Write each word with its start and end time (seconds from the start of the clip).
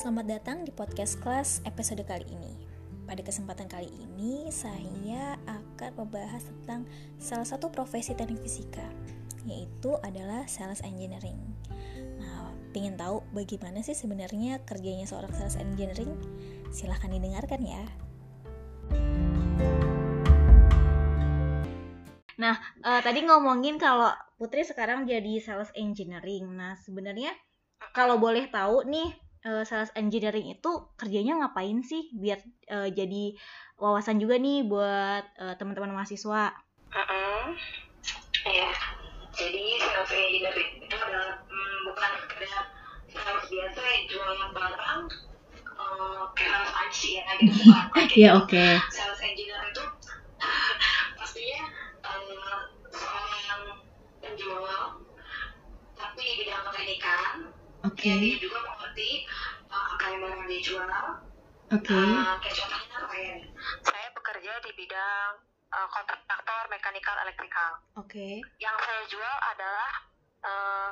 Selamat 0.00 0.32
datang 0.32 0.64
di 0.64 0.72
podcast 0.72 1.20
kelas 1.20 1.60
episode 1.68 2.00
kali 2.08 2.24
ini. 2.32 2.56
Pada 3.04 3.20
kesempatan 3.20 3.68
kali 3.68 3.92
ini, 4.00 4.48
saya 4.48 5.36
akan 5.44 5.92
membahas 5.92 6.40
tentang 6.40 6.88
salah 7.20 7.44
satu 7.44 7.68
profesi 7.68 8.16
teknik 8.16 8.40
fisika, 8.40 8.80
yaitu 9.44 9.92
adalah 10.00 10.48
sales 10.48 10.80
engineering. 10.88 11.36
Nah, 12.16 12.48
ingin 12.72 12.96
tahu 12.96 13.20
bagaimana 13.36 13.84
sih 13.84 13.92
sebenarnya 13.92 14.64
kerjanya 14.64 15.04
seorang 15.04 15.36
sales 15.36 15.60
engineering? 15.60 16.16
Silahkan 16.72 17.12
didengarkan 17.12 17.60
ya. 17.60 17.84
Nah, 22.40 22.56
uh, 22.88 23.04
tadi 23.04 23.20
ngomongin 23.28 23.76
kalau 23.76 24.08
Putri 24.40 24.64
sekarang 24.64 25.04
jadi 25.04 25.44
sales 25.44 25.68
engineering. 25.76 26.56
Nah, 26.56 26.80
sebenarnya 26.80 27.36
kalau 27.92 28.16
boleh 28.16 28.48
tahu 28.48 28.88
nih 28.88 29.28
uh, 29.46 29.64
sales 29.64 29.92
engineering 29.96 30.52
itu 30.52 30.70
kerjanya 30.96 31.40
ngapain 31.40 31.80
sih 31.80 32.12
biar 32.12 32.40
uh, 32.68 32.88
jadi 32.90 33.36
wawasan 33.80 34.20
juga 34.20 34.36
nih 34.36 34.66
buat 34.68 35.24
uh, 35.40 35.54
teman-teman 35.56 35.96
mahasiswa. 35.96 36.52
Uh 36.90 37.00
-uh. 37.00 37.44
Ya, 38.44 38.72
jadi 39.36 39.64
sales 39.80 40.12
engineering 40.12 40.70
itu 40.84 40.96
adalah 40.96 41.40
hmm, 41.48 41.78
bukan 41.88 42.10
sekedar 42.24 42.64
sales 43.10 43.46
biasa 43.48 43.80
yang 43.80 44.04
jualan 44.08 44.50
barang 44.52 45.02
uh, 45.76 46.22
kayak 46.36 46.64
sales 46.68 47.00
ya 47.04 47.24
gitu 47.40 47.62
bukan. 47.68 48.04
Iya 48.12 48.30
oke. 48.36 48.48
Okay. 48.52 48.72
Sales 48.92 49.20
engineer 49.24 49.62
itu 49.72 49.84
pastinya 51.20 51.62
uh, 52.04 52.58
seorang 52.90 53.62
penjual 54.20 54.84
tapi 55.96 56.20
di 56.24 56.32
bidang 56.44 56.64
keteknikan 56.72 57.52
Oke. 57.80 58.12
Okay. 58.12 58.16
dia 58.20 58.36
juga 58.44 58.60
mengerti 59.00 59.24
uh, 59.72 59.86
apa 59.96 60.04
yang 60.12 60.20
barang 60.20 60.44
dijual. 60.48 60.88
Oke. 61.70 61.86
Okay. 61.86 62.04
Uh, 62.04 62.36
kayak 62.42 62.56
contohnya 62.60 62.96
apa 63.00 63.16
ya? 63.16 63.36
Saya 63.86 64.08
bekerja 64.12 64.52
di 64.66 64.70
bidang 64.76 65.32
uh, 65.72 65.88
kontraktor 65.88 66.62
mekanikal 66.68 67.16
elektrikal. 67.24 67.70
Oke. 67.96 68.10
Okay. 68.10 68.34
Yang 68.60 68.76
saya 68.84 69.02
jual 69.08 69.36
adalah 69.56 69.90
uh, 70.44 70.88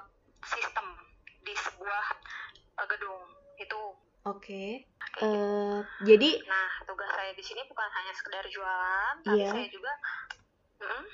sistem 0.47 0.87
di 1.45 1.55
sebuah 1.59 2.07
uh, 2.81 2.87
gedung 2.89 3.23
itu. 3.59 3.83
Oke. 4.25 4.87
Okay. 5.19 5.25
Uh, 5.25 5.83
jadi. 6.07 6.31
Nah, 6.47 6.71
tugas 6.87 7.11
saya 7.13 7.33
di 7.35 7.45
sini 7.45 7.61
bukan 7.67 7.89
hanya 7.91 8.13
sekedar 8.15 8.45
jualan, 8.49 9.15
tapi 9.27 9.41
yeah. 9.45 9.53
saya 9.53 9.69
juga. 9.69 9.93
Hmm, 10.79 11.05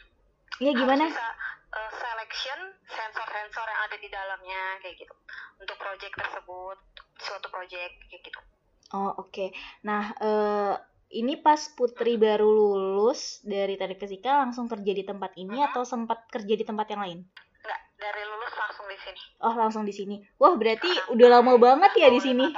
Iya 0.62 0.70
gimana? 0.70 1.10
Bisa 1.10 1.28
uh, 1.74 1.90
selection 1.98 2.58
sensor-sensor 2.86 3.66
yang 3.66 3.82
ada 3.90 3.96
di 3.98 4.06
dalamnya 4.06 4.62
kayak 4.78 5.02
gitu 5.02 5.14
untuk 5.60 5.76
project 5.78 6.14
tersebut 6.16 6.78
suatu 7.20 7.48
project 7.50 7.94
kayak 8.10 8.22
gitu. 8.26 8.40
Oh 8.94 9.10
oke. 9.16 9.30
Okay. 9.30 9.48
Nah 9.86 10.12
uh, 10.20 10.74
ini 11.14 11.38
pas 11.38 11.58
Putri 11.72 12.18
baru 12.18 12.50
lulus 12.50 13.42
dari 13.46 13.78
teknik 13.78 14.02
fisika 14.02 14.42
langsung 14.42 14.66
kerja 14.66 14.92
di 14.92 15.04
tempat 15.06 15.32
ini 15.38 15.62
uh-huh. 15.62 15.70
atau 15.70 15.82
sempat 15.86 16.26
kerja 16.30 16.54
di 16.58 16.64
tempat 16.66 16.86
yang 16.90 17.02
lain? 17.02 17.18
Enggak, 17.62 17.80
dari 18.02 18.22
lulus 18.26 18.54
langsung 18.58 18.86
di 18.90 18.98
sini. 18.98 19.20
Oh 19.40 19.54
langsung 19.54 19.84
di 19.86 19.94
sini. 19.94 20.16
Wah 20.42 20.54
berarti 20.58 20.90
uh-huh. 20.90 21.14
udah 21.14 21.28
lama 21.40 21.54
banget 21.56 21.92
ya 21.98 22.08
di 22.10 22.20
sini. 22.20 22.46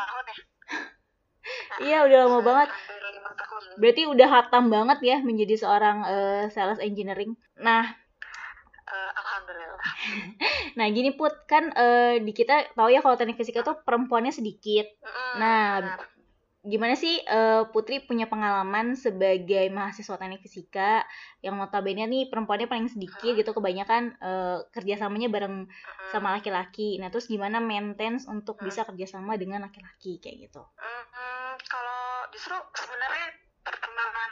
Iya 1.77 2.02
udah 2.08 2.19
lama 2.27 2.41
banget. 2.42 2.69
Berarti 3.78 4.02
udah 4.08 4.28
hatam 4.33 4.67
banget 4.72 4.98
ya 5.05 5.17
menjadi 5.22 5.55
seorang 5.61 6.02
uh, 6.02 6.44
sales 6.50 6.83
engineering. 6.83 7.39
Nah, 7.61 7.86
alhamdulillah. 9.27 9.80
nah, 10.78 10.86
gini 10.94 11.10
Put, 11.19 11.34
kan 11.50 11.74
uh, 11.74 12.14
di 12.22 12.30
kita 12.30 12.70
tahu 12.78 12.94
ya 12.94 13.02
kalau 13.02 13.19
teknik 13.19 13.36
fisika 13.36 13.66
tuh 13.66 13.83
perempuannya 13.83 14.30
sedikit. 14.30 14.86
Mm, 15.02 15.34
nah, 15.42 15.66
benar. 15.83 16.00
gimana 16.66 16.94
sih 16.98 17.18
uh, 17.27 17.67
Putri 17.70 18.02
punya 18.02 18.27
pengalaman 18.30 18.95
sebagai 18.95 19.67
mahasiswa 19.70 20.18
teknik 20.18 20.42
fisika 20.42 21.02
yang 21.42 21.58
notabene 21.58 22.06
nih 22.06 22.30
perempuannya 22.30 22.70
paling 22.70 22.86
sedikit 22.86 23.34
gitu, 23.34 23.51
kebanyakan 23.51 24.14
uh, 24.23 24.62
kerjasamanya 24.70 25.27
bareng 25.27 25.67
Mm, 25.67 26.11
sama 26.14 26.39
laki-laki. 26.39 27.02
Nah, 27.02 27.11
terus 27.11 27.27
gimana 27.27 27.58
maintenance 27.58 28.30
untuk 28.30 28.62
bisa 28.62 28.86
kerjasama 28.86 29.34
dengan 29.34 29.67
laki-laki 29.67 30.22
kayak 30.22 30.46
gitu? 30.46 30.62
mm, 30.78 31.52
kalau 31.67 32.30
justru 32.30 32.55
sebenarnya 32.78 33.27
pertemanan 33.67 34.30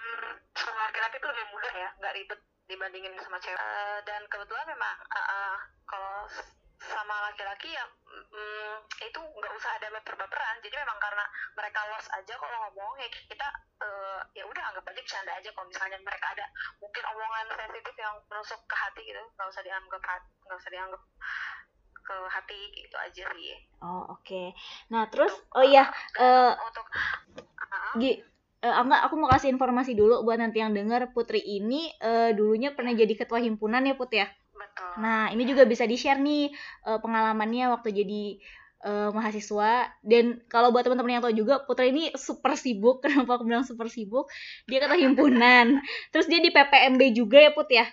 sama 0.54 0.86
laki-laki 0.86 1.18
itu 1.18 1.26
lebih 1.26 1.46
mudah 1.50 1.74
ya, 1.74 1.88
nggak 1.98 2.14
ribet 2.14 2.40
dibandingin 2.68 3.14
sama 3.20 3.38
cewek. 3.40 3.58
Uh, 3.58 3.98
dan 4.08 4.22
kebetulan 4.28 4.66
memang 4.68 4.96
uh, 5.12 5.20
uh, 5.20 5.56
kalau 5.84 6.24
sama 6.84 7.16
laki-laki 7.32 7.72
ya 7.72 7.84
mm, 8.12 8.76
itu 9.00 9.20
nggak 9.20 9.52
usah 9.56 9.72
ada 9.80 9.88
baper-baperan. 9.94 10.60
Jadi 10.60 10.74
memang 10.76 10.98
karena 11.00 11.24
mereka 11.56 11.80
los 11.88 12.06
aja 12.12 12.34
kalau 12.36 12.56
ngomong 12.68 13.00
ya 13.00 13.08
kita 13.08 13.48
uh, 13.80 14.20
ya 14.36 14.44
udah 14.44 14.62
anggap 14.72 14.84
aja 14.92 15.00
bercanda 15.00 15.32
aja 15.36 15.48
kalau 15.52 15.68
misalnya 15.68 15.98
mereka 16.04 16.26
ada 16.32 16.46
mungkin 16.80 17.04
omongan 17.08 17.46
sensitif 17.56 17.94
yang 17.96 18.14
menusuk 18.28 18.60
ke 18.68 18.76
hati 18.76 19.02
gitu 19.04 19.20
nggak 19.20 19.48
usah 19.48 19.62
dianggap 19.64 20.02
nggak 20.44 20.58
usah 20.60 20.70
dianggap 20.72 21.02
ke 22.04 22.16
hati 22.28 22.60
gitu 22.76 22.96
aja 23.00 23.24
sih. 23.32 23.56
Oh 23.80 24.04
oke. 24.12 24.20
Okay. 24.20 24.46
Nah 24.92 25.08
terus 25.08 25.32
untuk, 25.32 25.56
oh 25.56 25.64
iya 25.64 25.88
uh, 26.20 26.52
untuk 26.52 26.86
uh, 27.72 27.96
uh, 28.64 28.72
uh, 28.80 28.82
enggak 28.82 29.00
aku 29.04 29.14
mau 29.20 29.28
kasih 29.28 29.52
informasi 29.52 29.92
dulu 29.92 30.24
buat 30.24 30.40
nanti 30.40 30.64
yang 30.64 30.72
dengar 30.72 31.12
Putri 31.12 31.44
ini 31.44 31.92
uh, 32.00 32.32
dulunya 32.32 32.72
pernah 32.72 32.96
jadi 32.96 33.12
ketua 33.12 33.44
himpunan 33.44 33.84
ya 33.84 33.94
Put 33.94 34.16
ya. 34.16 34.26
Betul. 34.56 35.04
Nah 35.04 35.28
ini 35.30 35.44
juga 35.44 35.68
bisa 35.68 35.84
di 35.84 36.00
share 36.00 36.18
nih 36.18 36.48
uh, 36.88 36.98
pengalamannya 37.04 37.68
waktu 37.76 37.92
jadi 37.92 38.22
uh, 38.88 39.10
mahasiswa 39.12 39.92
dan 40.00 40.40
kalau 40.48 40.72
buat 40.72 40.88
teman-teman 40.88 41.20
yang 41.20 41.22
tahu 41.22 41.34
juga 41.36 41.60
Putri 41.68 41.92
ini 41.92 42.10
super 42.16 42.56
sibuk 42.56 43.00
kenapa 43.04 43.36
aku 43.36 43.44
bilang 43.44 43.68
super 43.68 43.92
sibuk 43.92 44.32
dia 44.64 44.80
ketua 44.80 44.96
himpunan 44.96 45.84
terus 46.16 46.24
dia 46.26 46.40
di 46.40 46.48
PPMB 46.48 47.12
juga 47.12 47.38
ya 47.44 47.52
Put 47.52 47.68
ya. 47.68 47.86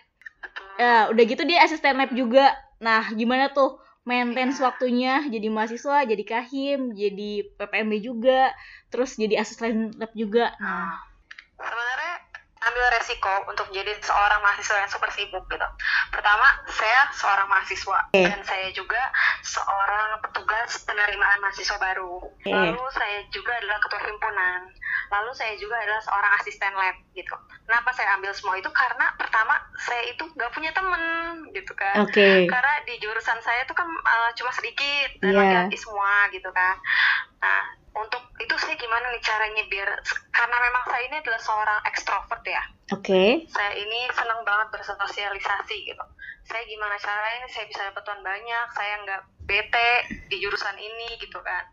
Ya 0.79 1.11
udah 1.13 1.23
gitu 1.27 1.43
dia 1.45 1.61
asisten 1.61 1.99
lab 1.99 2.15
juga. 2.15 2.55
Nah 2.81 3.11
gimana 3.13 3.53
tuh 3.53 3.77
maintenance 4.09 4.57
Iya. 4.57 4.65
waktunya 4.67 5.09
jadi 5.33 5.47
mahasiswa, 5.55 5.97
jadi 6.11 6.23
kahim, 6.31 6.79
jadi 7.01 7.29
PPMB 7.57 7.93
juga, 8.09 8.51
terus 8.91 9.09
jadi 9.21 9.35
asisten 9.43 9.93
lab 9.99 10.11
juga. 10.21 10.41
Nah, 10.59 10.89
sebenarnya 10.89 11.10
ambil 12.61 12.85
resiko 12.93 13.33
untuk 13.49 13.67
jadi 13.73 13.89
seorang 13.99 14.37
mahasiswa 14.39 14.77
yang 14.77 14.91
super 14.91 15.09
sibuk 15.09 15.41
gitu. 15.49 15.67
Pertama, 16.13 16.45
saya 16.69 17.09
seorang 17.09 17.49
mahasiswa 17.49 17.99
Oke. 18.07 18.21
dan 18.21 18.41
saya 18.45 18.69
juga 18.69 19.01
seorang 19.41 20.21
petugas 20.21 20.77
penerimaan 20.85 21.41
mahasiswa 21.41 21.73
baru. 21.75 22.21
Oke. 22.21 22.53
Lalu 22.53 22.83
saya 22.93 23.25
juga 23.33 23.57
adalah 23.57 23.81
ketua 23.81 24.01
himpunan. 24.05 24.61
Lalu 25.09 25.31
saya 25.33 25.53
juga 25.57 25.75
adalah 25.75 26.01
seorang 26.05 26.31
asisten 26.37 26.71
lab 26.71 26.95
gitu. 27.11 27.33
Kenapa 27.65 27.89
saya 27.91 28.13
ambil 28.15 28.31
semua 28.31 28.55
itu? 28.55 28.69
Karena 28.69 29.09
pertama 29.17 29.57
saya 29.81 30.03
itu 30.05 30.23
nggak 30.23 30.51
punya 30.53 30.69
temen 30.71 31.01
gitu 31.51 31.73
kan. 31.73 32.05
oke. 32.05 32.29
Karena 32.45 32.73
di 32.85 32.95
jurusan 33.01 33.41
saya 33.41 33.65
itu 33.65 33.73
kan 33.73 33.89
uh, 33.89 34.29
cuma 34.37 34.53
sedikit 34.53 35.09
dan 35.19 35.33
Iya. 35.33 35.39
laki-laki 35.65 35.77
semua 35.81 36.29
gitu 36.29 36.49
kan. 36.53 36.75
Nah, 37.41 37.63
untuk 37.91 38.23
itu 38.39 38.55
sih 38.67 38.75
gimana 38.79 39.11
nih 39.11 39.23
caranya 39.23 39.63
biar 39.67 39.89
karena 40.31 40.57
memang 40.63 40.83
saya 40.87 41.03
ini 41.11 41.15
adalah 41.19 41.41
seorang 41.43 41.79
ekstrovert 41.91 42.43
ya. 42.47 42.63
Oke. 42.95 43.47
Saya 43.51 43.71
ini 43.75 44.07
senang 44.15 44.41
banget 44.47 44.67
bersosialisasi 44.79 45.75
gitu. 45.87 46.05
Saya 46.47 46.63
gimana 46.67 46.95
caranya 46.99 47.47
saya 47.51 47.65
bisa 47.67 47.81
dapat 47.91 48.03
teman 48.03 48.23
banyak, 48.23 48.67
saya 48.75 48.93
nggak 49.03 49.21
bete 49.47 49.91
di 50.31 50.39
jurusan 50.39 50.75
ini 50.79 51.19
gitu 51.19 51.39
kan. 51.43 51.63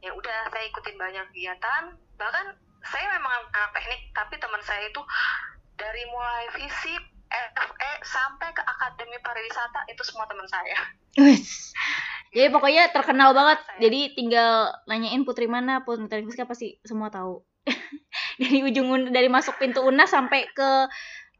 Ya 0.00 0.12
udah 0.16 0.48
saya 0.48 0.64
ikutin 0.68 0.96
banyak 0.96 1.24
kegiatan, 1.32 1.96
bahkan 2.16 2.56
saya 2.88 3.06
memang 3.20 3.44
anak 3.52 3.70
teknik 3.76 4.00
tapi 4.16 4.40
teman 4.40 4.60
saya 4.64 4.88
itu 4.88 5.00
dari 5.76 6.04
mulai 6.08 6.48
fisip, 6.56 7.02
FE 7.30 7.92
sampai 8.04 8.48
ke 8.52 8.62
akademi 8.64 9.16
pariwisata 9.22 9.80
itu 9.92 10.02
semua 10.04 10.28
teman 10.28 10.48
saya. 10.48 10.80
Jadi 12.30 12.48
pokoknya 12.54 12.94
terkenal 12.94 13.34
banget. 13.34 13.58
Jadi 13.82 14.00
tinggal 14.14 14.70
nanyain 14.86 15.22
Putri 15.26 15.50
mana, 15.50 15.82
Putri 15.82 16.22
fisika 16.22 16.46
pasti 16.46 16.78
semua 16.86 17.10
tahu. 17.10 17.42
dari 18.40 18.64
ujung 18.64 18.88
un- 18.88 19.10
dari 19.12 19.28
masuk 19.28 19.58
pintu 19.60 19.82
UNAS 19.82 20.14
sampai 20.14 20.48
ke 20.54 20.70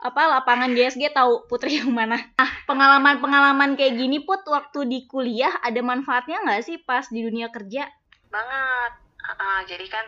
apa 0.01 0.23
lapangan 0.33 0.73
GSG 0.73 1.13
tahu 1.13 1.45
Putri 1.47 1.77
yang 1.81 1.93
mana. 1.93 2.17
Nah, 2.41 2.51
pengalaman-pengalaman 2.65 3.77
kayak 3.77 4.01
gini 4.01 4.25
Put 4.25 4.43
waktu 4.49 4.89
di 4.89 5.05
kuliah 5.05 5.53
ada 5.61 5.81
manfaatnya 5.85 6.41
nggak 6.41 6.63
sih 6.65 6.77
pas 6.81 7.05
di 7.09 7.21
dunia 7.23 7.49
kerja? 7.53 7.85
banget 8.31 8.93
Ah, 9.37 9.61
jadi 9.69 9.85
kan 9.87 10.07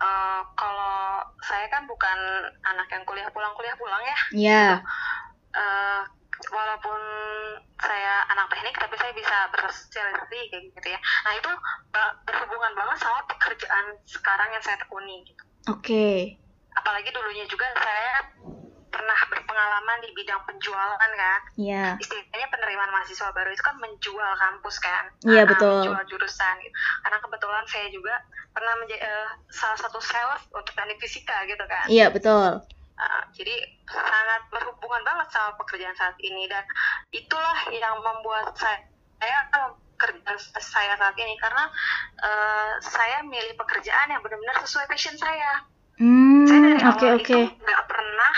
eh, 0.00 0.40
kalau 0.56 1.20
saya 1.44 1.68
kan 1.68 1.84
bukan 1.84 2.18
anak 2.64 2.88
yang 2.88 3.04
kuliah 3.04 3.28
pulang 3.30 3.52
kuliah 3.54 3.76
pulang 3.76 4.02
ya 4.02 4.18
Iya. 4.32 4.66
Eh, 5.52 6.00
walaupun 6.48 7.00
anak 8.38 8.54
teknik 8.54 8.74
tapi 8.78 8.94
saya 8.94 9.10
bisa 9.12 9.36
bersosialisasi 9.50 10.38
kayak 10.46 10.62
gitu 10.70 10.88
ya 10.88 10.98
nah 11.24 11.32
itu 11.34 11.50
ba- 11.90 12.14
berhubungan 12.22 12.70
banget 12.72 12.96
sama 12.96 13.18
pekerjaan 13.26 13.84
sekarang 14.04 14.48
yang 14.48 14.62
saya 14.62 14.78
tekuni 14.78 15.26
gitu 15.26 15.42
Oke. 15.66 16.38
apalagi 16.70 17.10
dulunya 17.10 17.42
juga 17.44 17.66
saya 17.74 18.30
pernah 18.88 19.18
berpengalaman 19.28 19.98
di 20.00 20.14
bidang 20.14 20.38
penjualan 20.44 20.96
kan 20.96 21.40
Iya. 21.58 21.98
istilahnya 21.98 22.46
penerimaan 22.48 22.88
mahasiswa 22.88 23.28
baru 23.32 23.50
itu 23.50 23.60
kan 23.60 23.76
menjual 23.76 24.32
kampus 24.38 24.76
kan 24.78 25.04
Iya, 25.26 25.42
Nah, 25.42 25.50
betul. 25.50 25.74
menjual 25.82 26.02
jurusan 26.08 26.54
gitu. 26.56 26.74
karena 27.02 27.18
kebetulan 27.18 27.64
saya 27.66 27.86
juga 27.90 28.14
pernah 28.48 28.74
menjadi 28.78 29.02
eh, 29.02 29.28
salah 29.50 29.76
satu 29.76 29.98
sales 29.98 30.46
untuk 30.48 30.72
teknik 30.72 30.98
fisika 30.98 31.42
gitu 31.44 31.64
kan 31.66 31.84
Iya, 31.90 32.08
betul. 32.08 32.62
Uh, 32.98 33.22
jadi 33.30 33.54
sangat 33.86 34.42
berhubungan 34.50 35.06
banget 35.06 35.30
sama 35.30 35.54
pekerjaan 35.54 35.94
saat 35.94 36.18
ini 36.18 36.50
dan 36.50 36.66
itulah 37.14 37.58
yang 37.70 37.94
membuat 38.02 38.50
saya 38.58 38.82
saya 39.22 39.38
kerjaan 39.98 40.38
saya 40.58 40.94
saat 40.98 41.14
ini 41.14 41.34
karena 41.38 41.70
uh, 42.22 42.72
saya 42.82 43.22
milih 43.22 43.54
pekerjaan 43.58 44.10
yang 44.10 44.18
benar-benar 44.22 44.62
sesuai 44.66 44.90
passion 44.90 45.14
saya. 45.14 45.62
saya 45.98 46.02
Hmm, 46.02 46.46
dari 46.46 46.78
oke 46.78 47.06
awal 47.06 47.18
oke. 47.18 47.38
itu 47.38 47.38
nggak 47.58 47.82
pernah 47.90 48.34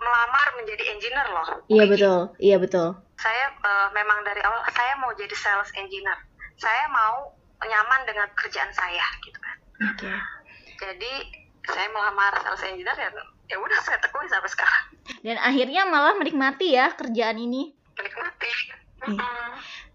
melamar 0.00 0.46
menjadi 0.56 0.84
engineer 0.96 1.28
loh. 1.28 1.48
Iya 1.68 1.84
Jadi, 1.84 1.92
betul, 1.92 2.20
iya 2.40 2.56
betul. 2.56 2.88
Saya 3.20 3.46
uh, 3.60 3.88
memang 3.92 4.24
dari 4.24 4.40
awal 4.40 4.64
saya 4.72 4.92
mau 4.96 5.12
jadi 5.12 5.36
sales 5.36 5.72
engineer. 5.76 6.16
Saya 6.56 6.84
mau 6.88 7.32
nyaman 7.60 8.00
dengan 8.08 8.28
kerjaan 8.32 8.72
saya 8.72 9.04
gitu 9.24 9.36
kan. 9.40 9.56
Oke. 9.92 10.08
Jadi 10.80 11.12
saya 11.68 11.88
melamar 11.92 12.32
sales 12.40 12.64
engineer 12.64 12.96
ya 12.96 13.12
ya 13.50 13.56
udah 13.58 13.78
saya 13.82 13.98
tekuni 13.98 14.30
sampai 14.30 14.50
sekarang. 14.50 14.84
Dan 15.26 15.36
akhirnya 15.42 15.82
malah 15.90 16.14
menikmati 16.14 16.78
ya 16.78 16.94
kerjaan 16.94 17.36
ini. 17.42 17.74
menikmati 17.98 18.48
Iya. 19.00 19.32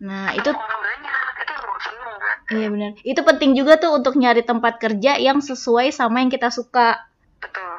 Nah, 0.01 0.33
itu 0.33 0.49
orang 0.49 0.81
banyak 0.81 1.33
itu 1.45 1.51
emang 1.55 1.79
seneng 1.79 2.13
iya 2.57 2.67
benar. 2.73 2.91
Itu 3.05 3.21
penting 3.21 3.51
juga 3.53 3.77
tuh 3.77 3.93
untuk 3.95 4.17
nyari 4.17 4.41
tempat 4.41 4.81
kerja 4.81 5.21
yang 5.21 5.39
sesuai 5.45 5.93
sama 5.93 6.25
yang 6.25 6.33
kita 6.33 6.49
suka. 6.49 7.05
betul. 7.39 7.77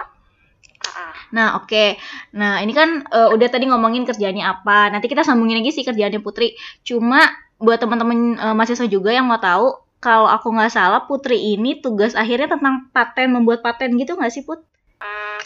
Nah, 1.34 1.58
oke. 1.58 1.98
Nah, 2.38 2.62
ini 2.62 2.70
kan 2.70 3.02
eh, 3.10 3.28
udah 3.34 3.48
tadi 3.50 3.66
ngomongin 3.66 4.06
kerjaannya 4.06 4.44
apa. 4.46 4.94
Nanti 4.94 5.10
kita 5.10 5.26
sambungin 5.26 5.58
lagi 5.58 5.74
sih 5.74 5.82
kerjaannya 5.82 6.22
Putri. 6.22 6.54
Cuma 6.86 7.26
buat 7.58 7.82
teman-teman 7.82 8.38
eh, 8.38 8.54
mahasiswa 8.54 8.86
juga 8.86 9.10
yang 9.10 9.26
mau 9.26 9.42
tahu, 9.42 9.74
kalau 9.98 10.30
aku 10.30 10.54
nggak 10.54 10.70
salah 10.70 11.02
Putri 11.10 11.58
ini 11.58 11.82
tugas 11.82 12.14
akhirnya 12.14 12.54
tentang 12.54 12.88
paten, 12.94 13.34
membuat 13.34 13.66
paten 13.66 13.98
gitu 13.98 14.14
nggak 14.14 14.30
sih 14.30 14.46
Put? 14.46 14.62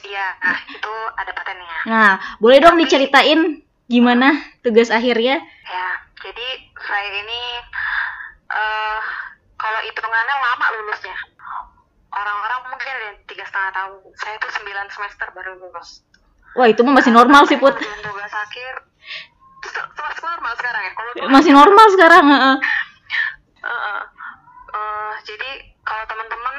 Iya 0.03 0.27
nah, 0.39 0.59
itu 0.67 0.93
ada 1.15 1.31
patennya 1.31 1.79
Nah, 1.83 2.11
boleh 2.37 2.59
dong 2.59 2.77
diceritain 2.77 3.61
gimana 3.87 4.33
tugas 4.61 4.89
akhirnya? 4.89 5.43
ya 5.65 5.89
jadi 6.17 6.47
saya 6.79 7.09
ini 7.17 7.41
eh 8.49 9.01
kalau 9.55 9.81
hitungannya 9.83 10.37
lama 10.37 10.67
lulusnya 10.73 11.17
orang-orang 12.11 12.61
mungkin 12.67 12.89
ada 12.89 13.09
tiga 13.25 13.45
setengah 13.45 13.73
tahun 13.73 13.93
saya 14.17 14.35
itu 14.37 14.49
sembilan 14.51 14.87
semester 14.89 15.27
baru 15.31 15.53
lulus 15.57 16.03
Wah, 16.53 16.67
itu 16.67 16.83
mah 16.83 16.99
masih 16.99 17.11
normal 17.11 17.47
sih 17.47 17.55
Put. 17.57 17.79
Tugas 17.79 18.33
akhir 18.33 18.73
se- 19.63 19.87
normal 20.21 20.53
sekarang 20.57 20.83
ya 20.83 20.93
kalau 20.93 21.11
Masih 21.31 21.53
normal 21.53 21.87
sekarang. 21.89 22.25
heeh. 22.27 22.57
Heeh. 23.61 24.01
Eh, 24.71 25.15
jadi 25.25 25.51
kalau 25.81 26.05
teman-teman 26.05 26.57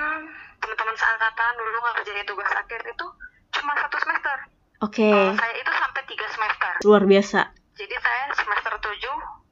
teman-teman 0.58 0.96
seangkatan 0.96 1.52
dulu 1.56 1.78
ngerjain 1.82 2.24
tugas 2.24 2.52
akhir 2.54 2.82
itu 2.86 3.06
cuma 3.62 3.74
satu 3.78 3.98
semester. 3.98 4.38
Oke, 4.81 5.06
Kalau 5.06 5.38
saya 5.38 5.54
itu 5.56 5.72
sampai 5.72 6.02
tiga 6.06 6.28
semester. 6.28 6.72
luar 6.81 7.04
biasa. 7.06 7.40
Jadi 7.72 7.96
saya 7.96 8.24
semester 8.34 8.74
7 8.75 8.98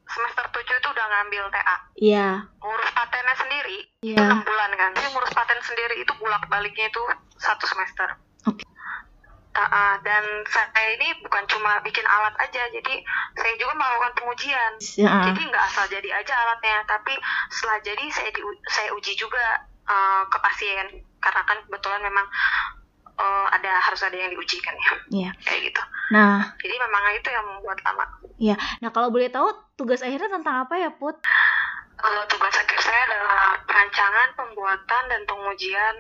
semester 0.10 0.46
7 0.50 0.66
itu 0.76 0.88
udah 0.90 1.06
ngambil 1.08 1.44
TA. 1.50 1.78
Iya, 1.96 2.28
Ngurus 2.60 2.90
patennya 2.92 3.36
sendiri 3.36 3.78
itu 4.02 4.18
Iya. 4.18 4.26
6 4.28 4.42
bulan 4.42 4.72
kan. 4.74 4.90
Jadi 4.92 5.08
ngurus 5.08 5.32
paten 5.32 5.60
sendiri 5.62 5.96
itu 5.98 6.12
bolak-baliknya 6.16 6.90
itu 6.90 7.04
satu 7.38 7.64
semester. 7.64 8.18
Oke. 8.44 8.66
Ta- 9.50 9.66
ah, 9.68 9.96
dan 10.00 10.24
saya 10.46 10.70
ini 10.92 11.14
bukan 11.22 11.46
cuma 11.46 11.78
bikin 11.80 12.06
alat 12.06 12.34
aja, 12.40 12.70
jadi 12.70 12.96
saya 13.36 13.54
juga 13.56 13.74
melakukan 13.76 14.14
pengujian. 14.16 14.74
Heeh. 14.80 15.24
Jadi 15.26 15.42
nggak 15.44 15.64
asal 15.64 15.86
jadi 15.88 16.10
aja 16.12 16.34
alatnya, 16.38 16.78
tapi 16.86 17.14
setelah 17.50 17.78
jadi 17.80 18.06
saya 18.10 18.30
di, 18.30 18.42
saya 18.68 18.90
uji 18.92 19.14
juga 19.14 19.62
eh, 19.86 20.24
ke 20.26 20.38
pasien 20.40 20.86
karena 21.20 21.42
kan 21.44 21.58
kebetulan 21.66 22.02
memang 22.02 22.26
eh, 23.20 23.48
ada 23.52 23.72
harus 23.80 24.00
ada 24.00 24.16
yang 24.16 24.32
diuji 24.32 24.58
kan 24.60 24.74
ya, 24.74 24.92
Iya. 25.12 25.32
kayak 25.44 25.62
gitu. 25.68 25.82
Nah, 26.10 26.56
Jadi 26.58 26.76
memang 26.76 27.04
itu 27.14 27.30
yang 27.30 27.46
membuat 27.46 27.78
lama. 27.84 28.06
iya. 28.38 28.56
Nah, 28.80 28.90
kalau 28.90 29.10
boleh 29.10 29.28
tahu 29.28 29.46
tugas 29.76 30.00
akhirnya 30.00 30.32
tentang 30.32 30.64
apa 30.64 30.76
ya, 30.76 30.90
Put? 30.90 31.20
Eh, 32.00 32.24
tugas 32.26 32.56
akhir 32.56 32.80
saya 32.80 33.02
adalah 33.06 33.60
perancangan, 33.62 34.28
pembuatan 34.34 35.04
dan 35.06 35.22
pengujian 35.26 35.96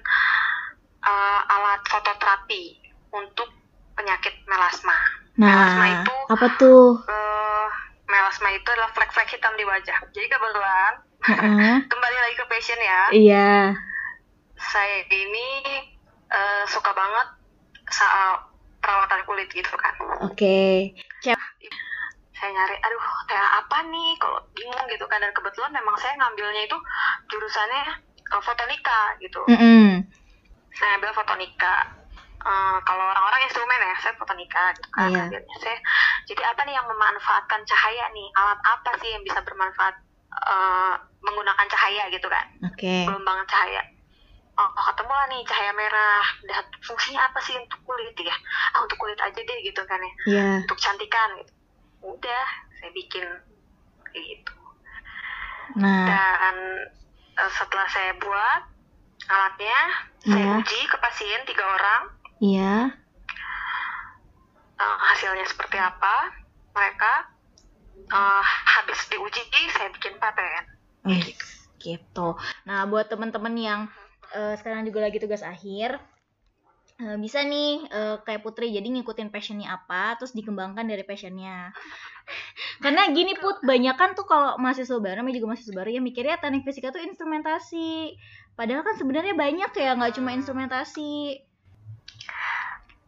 eh, 1.01 1.42
alat 1.45 1.81
fototerapi 1.86 2.80
untuk 3.12 3.48
penyakit 3.94 4.36
melasma. 4.45 4.95
Melasma 5.36 5.86
Nah, 5.86 5.95
itu 5.98 6.16
apa 6.27 6.48
tuh? 6.56 7.04
eh, 7.04 7.68
melasma 8.06 8.50
itu 8.50 8.68
adalah 8.69 8.92
flek-flek 8.92 9.30
hitam 9.30 9.54
di 9.54 9.63
wajah. 9.63 10.00
Jadi 10.10 10.27
kebetulan 10.27 10.94
Heeh. 11.21 11.75
kembali 11.92 12.18
lagi 12.18 12.36
ke 12.36 12.45
passion 12.48 12.80
ya. 12.80 13.01
Iya. 13.12 13.51
saya 14.57 15.07
ini 15.10 15.48
eh, 16.30 16.64
suka 16.70 16.92
banget 16.94 17.28
soal 17.90 18.50
perawatan 18.80 19.22
kulit 19.26 19.50
gitu 19.52 19.74
kan. 19.76 19.94
Oke. 20.26 20.94
Saya 22.40 22.56
nyari, 22.56 22.76
aduh, 22.80 23.04
kayak 23.28 23.52
apa 23.60 23.78
nih 23.92 24.16
kalau 24.16 24.40
bingung 24.56 24.88
gitu 24.88 25.04
kan. 25.12 25.20
Dan 25.20 25.36
kebetulan 25.36 25.76
memang 25.76 25.96
saya 26.00 26.16
ngambilnya 26.16 26.64
itu 26.64 26.78
jurusannya 27.28 27.84
eh, 28.31 28.42
fotonika 28.42 29.20
gitu. 29.20 29.44
Mm-mm. 29.52 30.08
Saya 30.72 30.96
ambil 30.96 31.12
fotonika. 31.12 32.00
Eh, 32.40 32.78
kalau 32.88 33.04
orang-orang 33.12 33.44
instrumen 33.44 33.76
ya, 33.76 33.96
saya 34.00 34.14
fotonika 34.16 34.72
gitu 34.80 34.90
kan. 34.96 35.12
Iya. 35.12 35.22
Ambilnya 35.28 35.58
saya. 35.60 35.78
Jadi 36.31 36.42
apa 36.46 36.62
nih 36.64 36.74
yang 36.80 36.88
memanfaatkan 36.88 37.62
cahaya 37.68 38.06
nih? 38.16 38.28
Alat 38.40 38.60
apa 38.64 38.92
sih 39.04 39.10
yang 39.12 39.24
bisa 39.28 39.44
bermanfaat 39.44 39.96
eh, 40.31 40.94
menggunakan 41.20 41.68
cahaya 41.68 42.08
gitu 42.08 42.31
kan? 42.31 42.46
Oke. 42.72 43.04
gelombang 43.04 43.44
cahaya. 43.52 43.84
Oh, 44.60 44.68
ketemu 44.76 45.14
lah 45.16 45.28
nih 45.32 45.42
cahaya 45.48 45.72
merah. 45.72 46.26
Dan 46.44 46.64
fungsinya 46.84 47.22
apa 47.24 47.40
sih 47.40 47.56
untuk 47.56 47.80
kulit 47.88 48.12
ya? 48.20 48.36
Ah, 48.76 48.84
untuk 48.84 49.00
kulit 49.00 49.16
aja 49.16 49.40
deh 49.40 49.60
gitu 49.64 49.80
kan 49.88 49.96
ya. 49.98 50.14
Iya. 50.28 50.48
Untuk 50.68 50.76
cantikan 50.78 51.30
gitu. 51.40 51.54
Udah, 52.04 52.46
saya 52.76 52.92
bikin 52.92 53.24
gitu. 54.12 54.54
Nah, 55.80 56.06
Dan 56.12 56.56
eh, 57.40 57.52
setelah 57.56 57.88
saya 57.88 58.12
buat 58.20 58.62
alatnya, 59.30 59.80
saya 60.22 60.44
Iya. 60.44 60.56
uji 60.60 60.80
ke 60.88 60.98
pasien 61.00 61.42
tiga 61.48 61.64
orang. 61.64 62.02
iya. 62.40 62.76
Eh, 64.76 64.98
hasilnya 65.08 65.44
seperti 65.46 65.76
apa? 65.76 66.16
Mereka 66.72 67.14
eh, 68.10 68.44
habis 68.76 69.08
diuji, 69.08 69.44
saya 69.72 69.88
bikin 69.94 70.19
paten. 70.19 70.64
Wih, 71.06 71.31
gitu. 71.78 72.36
Nah, 72.66 72.83
buat 72.83 73.07
teman-teman 73.07 73.56
yang 73.56 73.81
eh, 74.31 74.54
sekarang 74.57 74.83
juga 74.83 75.00
lagi 75.02 75.18
tugas 75.18 75.42
akhir, 75.42 75.98
eh, 76.98 77.18
bisa 77.18 77.42
nih 77.42 77.88
eh, 77.88 78.16
kayak 78.21 78.42
Putri, 78.42 78.69
jadi 78.69 78.86
ngikutin 78.86 79.30
passionnya 79.30 79.71
apa, 79.71 80.18
terus 80.18 80.33
dikembangkan 80.33 80.83
dari 80.83 81.02
passionnya. 81.04 81.71
Karena 82.83 83.09
gini 83.09 83.33
Put, 83.36 83.62
banyak 83.62 83.95
kan 83.95 84.14
tuh 84.14 84.24
kalau 84.24 84.56
mahasiswa 84.56 84.98
baru, 84.98 85.19
namanya 85.19 85.42
juga 85.42 85.50
mahasiswa 85.52 85.74
baru, 85.74 85.90
ya 85.90 86.02
mikirnya 86.02 86.38
teknik 86.38 86.64
fisika 86.64 86.90
tuh 86.90 87.02
instrumentasi. 87.02 88.14
Padahal 88.54 88.83
kan 88.83 88.95
sebenarnya 88.95 89.33
banyak 89.33 89.71
ya, 89.74 89.95
nggak 89.95 90.14
cuma 90.16 90.31
instrumentasi. 90.31 91.40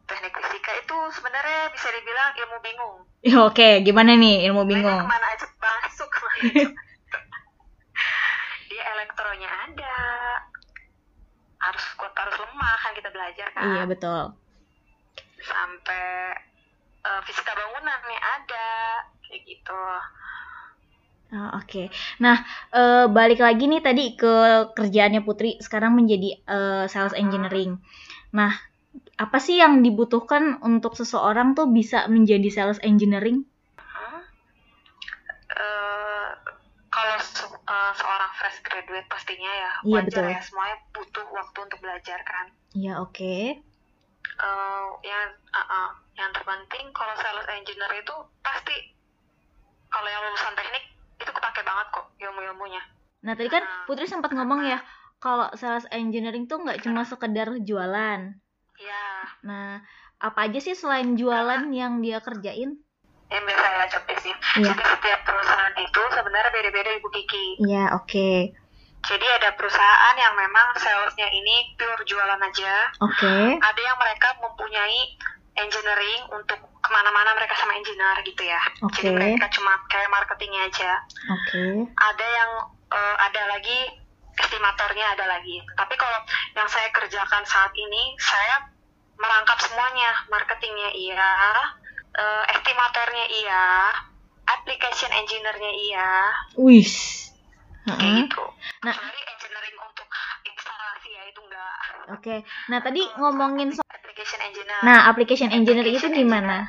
Teknik 0.02 0.34
fisika 0.34 0.72
itu 0.76 0.98
sebenarnya 1.14 1.70
bisa 1.70 1.88
dibilang 1.88 2.30
ilmu 2.34 2.58
bingung. 2.60 2.96
Ya, 3.22 3.36
Oke, 3.46 3.80
gimana 3.80 4.12
nih 4.12 4.44
ilmu 4.50 4.66
Mereka 4.66 4.72
bingung? 4.74 5.00
ke 5.00 5.08
mana 5.08 5.26
aja 5.30 5.46
masuk 5.46 6.08
ke 6.10 6.18
mana 6.18 6.36
aja. 6.50 6.66
dia 8.66 8.82
elektronya 8.88 9.48
ada 9.68 9.96
harus 11.62 11.84
kuat 11.94 12.12
harus 12.18 12.36
lemah 12.42 12.74
kan 12.82 12.92
kita 12.98 13.08
belajar 13.14 13.46
kan 13.54 13.62
Iya 13.62 13.82
betul. 13.86 14.22
sampai 15.42 16.06
eh, 17.02 17.20
fisika 17.26 17.52
bangunan 17.54 17.98
nih 18.06 18.20
ada 18.20 18.68
kayak 19.26 19.42
gitu 19.46 19.82
Oh, 21.32 21.48
Oke, 21.56 21.88
nah 22.20 22.44
eh, 22.76 23.08
balik 23.08 23.40
lagi 23.40 23.64
nih 23.64 23.80
tadi 23.80 24.20
ke 24.20 24.32
kerjaannya 24.76 25.24
Putri 25.24 25.56
sekarang 25.64 25.96
menjadi 25.96 26.44
eh, 26.44 26.84
sales 26.92 27.16
engineering. 27.16 27.80
Nah, 28.36 28.52
apa 29.16 29.40
sih 29.40 29.56
yang 29.56 29.80
dibutuhkan 29.80 30.60
untuk 30.60 30.92
seseorang 30.92 31.56
tuh 31.56 31.72
bisa 31.72 32.04
menjadi 32.12 32.48
sales 32.52 32.80
engineering? 32.84 33.48
Hmm. 33.80 34.20
Eh, 35.56 36.28
kalau 36.92 37.16
eh, 37.72 37.92
seorang 37.96 38.32
fresh 38.36 38.60
graduate 38.60 39.08
pastinya 39.08 39.48
ya 39.48 39.72
Iya, 39.82 39.92
wajar 39.96 40.24
betul. 40.28 40.34
ya 40.36 40.40
semuanya 40.44 40.76
butuh 40.92 41.26
waktu 41.32 41.58
untuk 41.64 41.80
belajar 41.80 42.20
kan 42.22 42.46
Ya 42.72 43.00
oke. 43.00 43.36
Eh, 44.32 44.86
yang 45.04 45.28
uh, 45.52 45.60
uh, 45.60 45.88
yang 46.16 46.30
terpenting 46.32 46.88
kalau 46.96 47.12
sales 47.20 47.44
engineer 47.52 47.92
itu 48.00 48.14
pasti 48.40 48.76
kalau 49.92 50.08
yang 50.08 50.24
lulusan 50.24 50.56
teknik 50.56 50.84
itu 51.20 51.30
kepake 51.30 51.60
banget 51.62 51.86
kok 51.92 52.06
ilmu-ilmunya 52.16 52.82
Nah 53.22 53.32
tadi 53.38 53.46
kan 53.52 53.62
Putri 53.86 54.08
sempat 54.08 54.32
ngomong 54.32 54.66
ya 54.66 54.80
kalau 55.22 55.46
sales 55.54 55.86
engineering 55.94 56.50
tuh 56.50 56.58
nggak 56.58 56.82
cuma 56.82 57.06
sekedar 57.06 57.54
jualan. 57.62 58.34
ya 58.80 59.06
Nah 59.46 59.78
apa 60.18 60.38
aja 60.50 60.58
sih 60.58 60.74
selain 60.74 61.14
jualan 61.14 61.70
yang 61.70 62.02
dia 62.02 62.18
kerjain? 62.18 62.82
Yang 63.32 63.44
biasa 63.48 63.66
ya 63.66 63.84
job 63.88 64.02
desknya. 64.04 64.36
Iya. 64.60 64.64
Jadi 64.68 64.82
setiap 64.84 65.20
perusahaan 65.24 65.74
itu 65.80 66.02
sebenarnya 66.12 66.50
beda-beda 66.52 66.90
Ibu 67.00 67.08
Kiki. 67.08 67.46
Iya, 67.64 67.84
oke. 67.96 68.30
Jadi 69.02 69.26
ada 69.26 69.50
perusahaan 69.58 70.14
yang 70.14 70.34
memang 70.38 70.78
salesnya 70.78 71.26
ini 71.32 71.74
pure 71.74 72.06
jualan 72.06 72.38
aja. 72.38 72.74
Oke. 73.02 73.58
Ada 73.58 73.80
yang 73.82 73.98
mereka 73.98 74.38
mempunyai 74.38 75.18
engineering 75.58 76.22
untuk 76.32 76.58
ke 76.82 76.88
mana-mana 76.90 77.34
mereka 77.34 77.58
sama 77.58 77.74
engineer 77.74 78.22
gitu 78.22 78.42
ya. 78.46 78.62
Oke. 78.86 79.10
Jadi 79.10 79.10
mereka 79.10 79.50
cuma 79.50 79.74
kayak 79.90 80.10
marketingnya 80.12 80.62
aja. 80.70 80.92
Oke. 81.34 81.90
Ada 81.98 82.26
yang 82.26 82.50
eh, 82.94 83.16
ada 83.26 83.42
lagi 83.58 83.78
estimatornya 84.38 85.06
ada 85.18 85.24
lagi. 85.28 85.60
Tapi 85.74 85.94
kalau 85.98 86.18
yang 86.54 86.68
saya 86.70 86.88
kerjakan 86.94 87.42
saat 87.42 87.72
ini 87.74 88.14
saya 88.22 88.70
merangkap 89.18 89.58
semuanya. 89.60 90.10
Marketingnya 90.30 90.90
iya, 90.94 91.32
eh, 92.12 92.44
estimatornya 92.52 93.26
iya, 93.32 93.64
application 94.44 95.10
engineer-nya 95.12 95.72
iya, 95.88 96.10
Wis. 96.60 96.92
kayak 97.82 97.98
Heeh. 97.98 98.16
gitu. 98.28 98.44
Nah. 98.86 98.94
Engineering 98.94 99.76
untuk 99.80 100.06
instalasi 100.46 101.08
ya 101.10 101.22
itu 101.26 101.40
enggak. 101.42 101.76
Oke. 102.14 102.36
Nah, 102.70 102.78
tadi 102.78 103.02
ngomongin 103.18 103.74
so 103.74 103.82
application 103.90 104.38
engineer 104.38 104.80
Nah, 104.86 104.98
application 105.10 105.50
engineer 105.50 105.86
itu 105.88 106.06
gimana? 106.10 106.66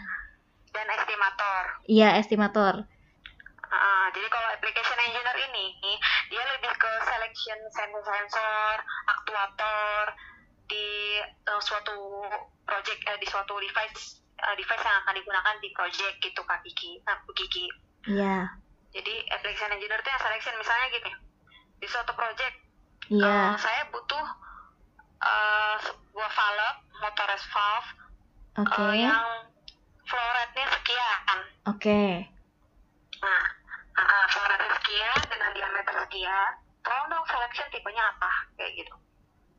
dan 0.73 0.89
estimator. 0.89 1.63
Iya, 1.85 2.17
estimator. 2.17 2.73
Ah, 3.69 4.05
jadi 4.09 4.25
kalau 4.25 4.49
application 4.57 4.97
engineer 5.05 5.37
ini 5.37 5.65
dia 6.33 6.43
lebih 6.49 6.73
ke 6.73 6.91
selection 7.05 7.59
sensor, 7.69 8.75
aktuator 9.05 10.17
di 10.65 11.21
eh, 11.21 11.61
suatu 11.61 12.25
project 12.65 13.01
eh, 13.05 13.17
di 13.21 13.27
suatu 13.29 13.53
device 13.61 14.22
eh, 14.43 14.55
device 14.59 14.83
yang 14.83 14.97
akan 15.03 15.13
digunakan 15.15 15.55
di 15.63 15.69
project 15.71 16.15
gitu 16.19 16.41
Kak 16.43 16.59
Kiki. 16.63 16.99
Nah, 17.07 17.15
Bu 17.23 17.31
Kiki. 17.31 17.65
Iya. 18.11 18.51
Jadi 18.93 19.13
application 19.31 19.73
engineer 19.73 19.99
itu 19.99 20.09
yang 20.11 20.21
selection 20.21 20.55
misalnya 20.59 20.87
gini. 20.91 21.11
Di 21.79 21.87
suatu 21.87 22.11
project 22.13 22.55
Iya. 23.07 23.27
eh, 23.27 23.51
saya 23.59 23.81
butuh 23.91 24.25
eh, 25.23 25.75
sebuah 25.81 26.31
valve, 26.31 26.79
motorized 26.99 27.47
valve 27.51 27.89
Oke. 28.59 28.75
eh, 28.75 29.07
yang 29.07 29.27
flow 30.03 30.29
rate-nya 30.35 30.67
sekian. 30.67 31.39
Oke. 31.71 32.01
Nah, 33.23 33.43
uh, 33.95 34.25
flow 34.29 34.45
rate 34.51 34.67
sekian 34.77 35.19
dengan 35.31 35.49
diameter 35.55 35.95
sekian. 36.05 36.51
Tolong 36.83 37.07
dong 37.07 37.25
selection 37.25 37.67
tipenya 37.71 38.03
apa, 38.03 38.31
kayak 38.59 38.71
gitu. 38.83 38.95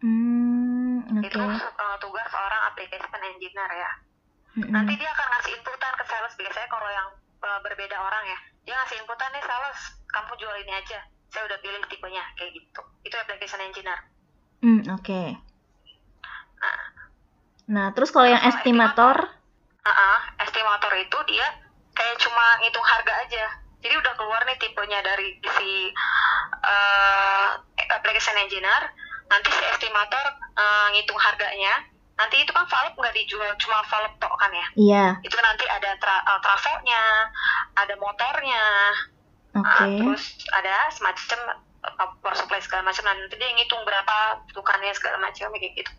Hmm, 0.04 1.00
oke. 1.16 1.24
Itu 1.24 1.40
uh, 1.40 1.96
tugas 1.96 2.28
seorang 2.28 2.62
application 2.68 3.20
engineer 3.24 3.70
ya. 3.72 3.92
Mm-mm. 4.54 4.70
Nanti 4.70 4.94
dia 4.94 5.10
akan 5.10 5.26
ngasih 5.34 5.52
inputan 5.58 5.92
ke 5.98 6.04
sales. 6.06 6.34
Biasanya 6.38 6.68
kalau 6.70 6.90
yang 6.90 7.08
uh, 7.42 7.60
berbeda 7.62 7.96
orang 7.98 8.24
ya, 8.26 8.38
dia 8.66 8.74
ngasih 8.78 8.96
inputan 9.02 9.30
nih 9.34 9.42
sales, 9.42 9.80
kamu 10.10 10.32
jual 10.38 10.56
ini 10.62 10.72
aja. 10.78 11.00
Saya 11.34 11.50
udah 11.50 11.58
pilih 11.58 11.82
tipenya, 11.90 12.22
kayak 12.38 12.54
gitu. 12.54 12.82
Itu 13.02 13.14
application 13.18 13.60
engineer. 13.62 13.98
Hmm, 14.62 14.82
oke. 14.94 15.22
Nah, 16.62 16.78
Nah, 17.64 17.86
terus 17.96 18.12
kalau 18.12 18.28
yang 18.28 18.44
estimator, 18.44 19.16
uh, 19.88 20.20
estimator 20.44 20.92
itu 21.00 21.18
dia 21.32 21.46
kayak 21.96 22.20
cuma 22.20 22.60
ngitung 22.60 22.84
harga 22.84 23.12
aja. 23.24 23.46
Jadi 23.80 23.94
udah 24.00 24.12
keluar 24.16 24.44
nih 24.44 24.56
tipenya 24.60 25.00
dari 25.00 25.40
si 25.40 25.88
uh, 26.60 27.48
application 27.88 28.36
engineer. 28.36 28.92
Nanti 29.32 29.48
si 29.48 29.64
estimator 29.72 30.24
uh, 30.56 30.92
ngitung 30.92 31.16
harganya. 31.16 31.88
Nanti 32.14 32.36
itu 32.38 32.50
kan 32.54 32.62
valve 32.70 32.94
nggak 32.94 33.16
dijual 33.18 33.50
cuma 33.58 33.82
valve 33.90 34.14
tok 34.22 34.34
kan 34.38 34.52
ya. 34.54 34.66
iya. 34.78 35.06
Itu 35.26 35.34
nanti 35.42 35.66
ada 35.66 35.98
tra 35.98 36.22
uh, 36.22 36.38
trafonya, 36.38 37.02
ada 37.74 37.94
motornya, 37.98 38.64
Oke. 39.58 39.82
uh, 39.82 39.98
terus 39.98 40.24
ada 40.54 40.86
semacam 40.94 41.58
uh, 41.82 42.08
power 42.22 42.34
supply 42.38 42.62
segala 42.62 42.86
macam. 42.86 43.02
Nah, 43.02 43.18
nanti 43.18 43.34
dia 43.34 43.50
ngitung 43.50 43.82
berapa 43.82 44.46
tukannya 44.54 44.94
segala 44.94 45.18
macam 45.18 45.50
kayak 45.58 45.74
gitu. 45.74 45.92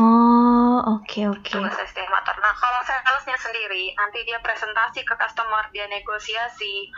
Oh, 0.00 0.80
oke 0.96 1.20
oke. 1.36 1.52
tugas 1.52 1.76
estimator. 1.76 2.32
Nah, 2.40 2.56
kalau 2.56 2.80
salesnya 2.80 3.36
sendiri, 3.36 3.92
nanti 3.92 4.24
dia 4.24 4.40
presentasi 4.40 5.04
ke 5.04 5.14
customer, 5.20 5.68
dia 5.68 5.84
negosiasi, 5.84 6.88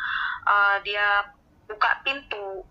uh, 0.46 0.78
dia 0.86 1.26
buka 1.66 2.06
pintu, 2.06 2.62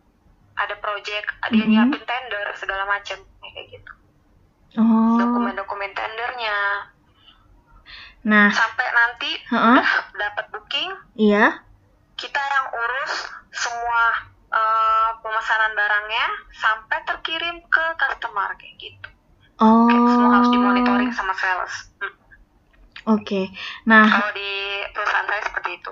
ada 0.55 0.79
project, 0.79 1.27
dia 1.51 1.65
Mhm. 1.67 1.71
nyiapin 1.75 2.03
tender 2.07 2.45
segala 2.55 2.87
macam 2.87 3.19
kayak 3.43 3.67
gitu. 3.67 3.91
Oh. 4.79 5.17
Dokumen-dokumen 5.21 5.91
tendernya, 5.93 6.89
Nah, 8.23 8.47
sampai 8.55 8.87
nanti 8.95 9.31
udah 9.51 9.89
dapat 10.15 10.45
booking, 10.55 10.89
Iya. 11.19 11.59
kita 12.15 12.39
yang 12.39 12.65
urus 12.71 13.13
semua 13.51 14.03
uh, 14.47 15.09
pemesanan 15.19 15.75
barangnya 15.75 16.25
sampai 16.55 17.03
terkirim 17.03 17.59
ke 17.67 17.85
customer 17.99 18.55
kayak 18.55 18.75
gitu. 18.79 19.09
Oh. 19.59 19.91
Kayak 19.91 20.07
semua 20.07 20.29
harus 20.39 20.49
dimonitoring 20.55 21.11
sama 21.11 21.35
sales. 21.35 21.91
Hmm. 21.99 22.15
Oke. 23.19 23.51
Nah, 23.83 24.07
Kalau 24.07 24.31
di 24.31 24.51
perusahaan 24.95 25.27
saya 25.27 25.41
seperti 25.43 25.69
itu. 25.83 25.91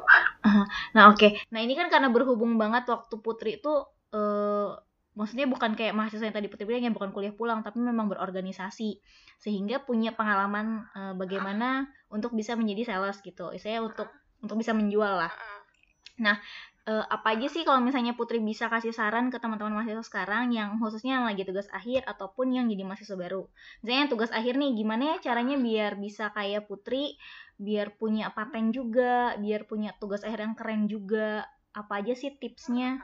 Nah 0.96 1.12
oke, 1.12 1.28
nah 1.52 1.60
ini 1.60 1.76
kan 1.76 1.92
karena 1.92 2.08
berhubung 2.08 2.56
banget 2.56 2.88
waktu 2.88 3.16
Putri 3.20 3.60
itu, 3.60 3.72
eh 4.16 4.70
maksudnya 5.18 5.48
bukan 5.48 5.75
kayak 5.75 5.91
mahasiswa 5.91 6.27
yang 6.27 6.36
tadi 6.36 6.48
Putri 6.48 6.65
bilang 6.68 6.88
ya 6.88 6.91
bukan 6.94 7.12
kuliah 7.12 7.36
pulang, 7.36 7.62
tapi 7.62 7.84
memang 7.84 8.08
berorganisasi 8.12 9.00
sehingga 9.38 9.84
punya 9.84 10.15
pengalaman 10.15 10.88
eh, 10.96 11.13
bagaimana 11.18 11.89
untuk 12.12 12.36
bisa 12.36 12.56
menjadi 12.56 12.96
sales 12.96 13.20
gitu, 13.20 13.51
saya 13.60 13.84
untuk 13.84 14.08
untuk 14.41 14.58
bisa 14.58 14.74
menjual 14.74 15.22
lah. 15.22 15.32
Mm-mm. 15.32 16.38
Eh, 16.82 17.06
apa 17.13 17.38
aja 17.38 17.46
sih 17.46 17.62
kalau 17.62 17.77
misalnya 17.77 18.18
Putri 18.18 18.41
bisa 18.41 18.65
kasih 18.65 18.89
saran 18.89 19.30
ke 19.30 19.38
teman-teman 19.38 19.70
mahasiswa 19.70 20.01
sekarang 20.01 20.50
yang 20.50 20.82
khususnya 20.82 21.22
yang 21.22 21.30
lagi 21.30 21.46
tugas 21.46 21.70
akhir 21.70 22.10
ataupun 22.10 22.58
yang 22.58 22.65
jadi 22.65 22.82
mahasiswa 22.82 23.13
baru. 23.13 23.46
Misalnya 23.86 24.00
yang 24.01 24.12
tugas 24.12 24.34
akhir 24.34 24.58
nih, 24.58 24.74
gimana 24.74 25.03
ya 25.13 25.15
caranya 25.22 25.62
biar 25.62 26.01
bisa 26.01 26.34
kayak 26.34 26.65
Putri, 26.65 27.22
biar 27.62 27.94
punya 28.01 28.34
paten 28.34 28.74
juga, 28.74 29.38
biar 29.38 29.70
punya 29.70 29.94
tugas 30.01 30.25
akhir 30.25 30.41
yang 30.41 30.56
keren 30.58 30.89
juga. 30.89 31.46
Apa 31.70 32.01
aja 32.01 32.18
sih 32.18 32.34
tipsnya? 32.34 32.98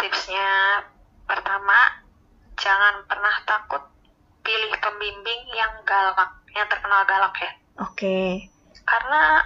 Tipsnya 0.00 0.80
pertama, 1.28 2.04
jangan 2.56 3.04
pernah 3.08 3.34
takut 3.44 3.82
pilih 4.44 4.72
pembimbing 4.80 5.42
yang 5.56 5.72
galak, 5.88 6.44
yang 6.52 6.68
terkenal 6.68 7.04
galak 7.08 7.34
ya. 7.40 7.50
Oke. 7.80 8.48
Karena 8.84 9.44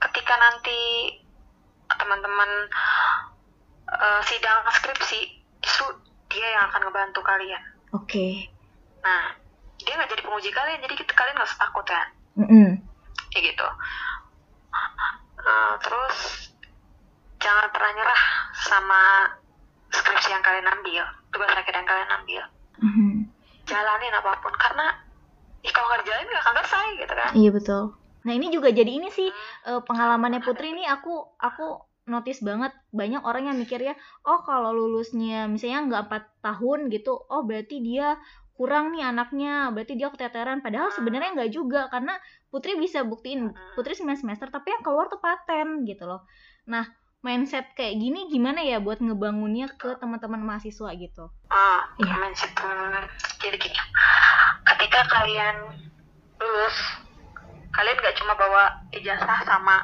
ketika 0.00 0.34
nanti 0.36 0.80
teman-teman 1.88 2.50
eh, 3.88 4.20
sidang 4.24 4.64
skripsi, 4.68 5.20
justru 5.60 5.86
dia 6.28 6.48
yang 6.56 6.72
akan 6.72 6.88
ngebantu 6.88 7.20
kalian. 7.24 7.62
Oke. 7.96 8.48
Nah, 9.00 9.32
dia 9.80 9.96
nggak 9.96 10.10
jadi 10.12 10.22
penguji 10.24 10.50
kalian, 10.52 10.84
jadi 10.84 10.94
kita 10.96 11.12
kalian 11.16 11.36
nggak 11.36 11.48
usah 11.48 11.62
takut 11.64 11.86
ya, 11.88 12.02
Mm-mm. 12.36 12.68
kayak 13.32 13.44
gitu. 13.54 13.68
Eh, 15.38 15.74
terus 15.80 16.16
jangan 17.40 17.72
pernah 17.72 17.90
nyerah 17.94 18.22
sama 18.58 19.02
skripsi 19.92 20.28
yang 20.32 20.44
kalian 20.44 20.66
ambil, 20.68 21.04
tugas 21.32 21.52
akhir 21.52 21.74
yang 21.74 21.88
kalian 21.88 22.10
ambil. 22.12 22.42
Mhm. 22.78 23.10
jalanin 23.68 24.14
apa 24.16 24.40
pun 24.40 24.54
karena 24.56 24.96
ih 25.60 25.68
kalau 25.68 25.92
nggak 25.92 26.00
dijalanin 26.00 26.28
nggak 26.32 26.40
akan 26.40 26.56
selesai 26.56 26.88
gitu 27.04 27.12
kan 27.12 27.30
Iya 27.36 27.50
betul. 27.52 27.82
Nah 28.24 28.32
ini 28.32 28.46
juga 28.48 28.68
jadi 28.72 28.88
ini 28.88 29.12
sih 29.12 29.28
eh, 29.68 29.80
pengalamannya 29.84 30.40
Putri 30.40 30.72
ini 30.72 30.88
aku 30.88 31.36
aku 31.36 31.88
notice 32.08 32.40
banget 32.40 32.72
banyak 32.90 33.20
orang 33.20 33.52
yang 33.52 33.56
mikir 33.60 33.78
ya 33.84 33.94
oh 34.24 34.40
kalau 34.42 34.72
lulusnya 34.72 35.44
misalnya 35.46 35.84
nggak 35.84 36.02
empat 36.08 36.24
tahun 36.40 36.88
gitu 36.88 37.12
oh 37.12 37.44
berarti 37.44 37.84
dia 37.84 38.16
kurang 38.56 38.90
nih 38.90 39.06
anaknya 39.06 39.70
berarti 39.70 39.94
dia 39.94 40.10
keteteran 40.10 40.64
padahal 40.64 40.90
sebenarnya 40.90 41.36
nggak 41.36 41.52
juga 41.52 41.86
karena 41.92 42.18
Putri 42.48 42.74
bisa 42.74 43.04
buktiin 43.04 43.54
Putri 43.76 43.94
9 43.94 44.18
semester 44.18 44.48
tapi 44.50 44.74
yang 44.74 44.82
keluar 44.82 45.06
tuh 45.06 45.20
paten 45.22 45.86
gitu 45.86 46.08
loh 46.08 46.26
nah 46.66 46.82
mindset 47.18 47.66
kayak 47.74 47.98
gini 47.98 48.30
gimana 48.30 48.62
ya 48.62 48.78
buat 48.78 49.02
ngebangunnya 49.02 49.74
ke 49.74 49.98
teman-teman 49.98 50.38
mahasiswa 50.38 50.94
gitu 50.94 51.26
ah 51.50 51.82
Iya. 51.98 52.14
mindset 52.14 52.54
hmm, 52.54 53.02
jadi 53.42 53.56
gini 53.58 53.78
ketika 54.64 55.00
kalian 55.10 55.56
lulus 56.38 56.76
kalian 57.74 57.98
nggak 57.98 58.16
cuma 58.16 58.38
bawa 58.38 58.70
ijazah 58.94 59.38
sama 59.42 59.82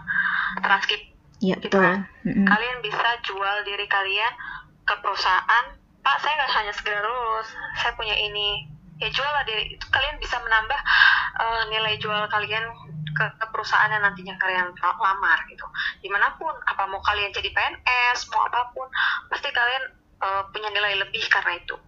transkrip 0.63 1.03
Iya 1.43 1.59
betul. 1.59 1.83
Mm-mm. 2.25 2.47
kalian 2.47 2.79
bisa 2.81 3.09
jual 3.27 3.57
diri 3.67 3.85
kalian 3.85 4.33
ke 4.87 4.95
perusahaan 5.03 5.65
pak 6.01 6.17
saya 6.23 6.39
nggak 6.39 6.53
hanya 6.55 6.73
sekedar 6.73 7.03
lulus 7.03 7.51
saya 7.77 7.93
punya 7.99 8.15
ini 8.15 8.71
ya 9.03 9.11
jual 9.11 9.27
lah 9.27 9.43
diri 9.43 9.75
itu 9.75 9.87
kalian 9.91 10.23
bisa 10.23 10.39
menambah 10.39 10.81
eh, 11.43 11.63
nilai 11.69 11.99
jual 11.99 12.23
kalian 12.31 12.63
ke, 13.15 13.25
perusahaan 13.55 13.89
yang 13.89 14.03
nantinya 14.03 14.35
kalian 14.37 14.75
lamar 14.75 15.39
gitu 15.47 15.65
di 16.03 16.09
mana 16.11 16.35
pun 16.37 16.53
apa 16.67 16.85
mau 16.91 17.01
kalian 17.01 17.31
jadi 17.31 17.51
PNS 17.55 18.29
mau 18.35 18.45
apa 18.51 18.75
pun 18.75 18.87
pasti 19.31 19.49
kalian 19.55 19.85
eh, 20.21 20.43
punya 20.51 20.69
nilai 20.75 21.01
lebih 21.01 21.25
karena 21.31 21.57
itu 21.59 21.79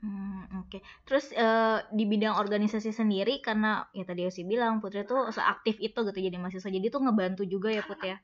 Hmm, 0.00 0.48
oke. 0.56 0.70
Oke, 0.70 0.86
terus 1.02 1.34
uh, 1.34 1.82
di 1.90 2.06
bidang 2.06 2.38
organisasi 2.38 2.94
sendiri 2.94 3.42
karena 3.42 3.90
ya 3.90 4.06
tadi 4.06 4.22
Yosi 4.22 4.46
bilang 4.46 4.78
Putri 4.78 5.02
tuh 5.02 5.34
seaktif 5.34 5.82
itu 5.82 5.98
gitu 6.06 6.14
jadi 6.14 6.38
mahasiswa, 6.38 6.70
jadi 6.70 6.86
tuh 6.94 7.02
ngebantu 7.02 7.42
juga 7.42 7.74
ya 7.74 7.82
Put 7.82 7.98
ya. 8.06 8.14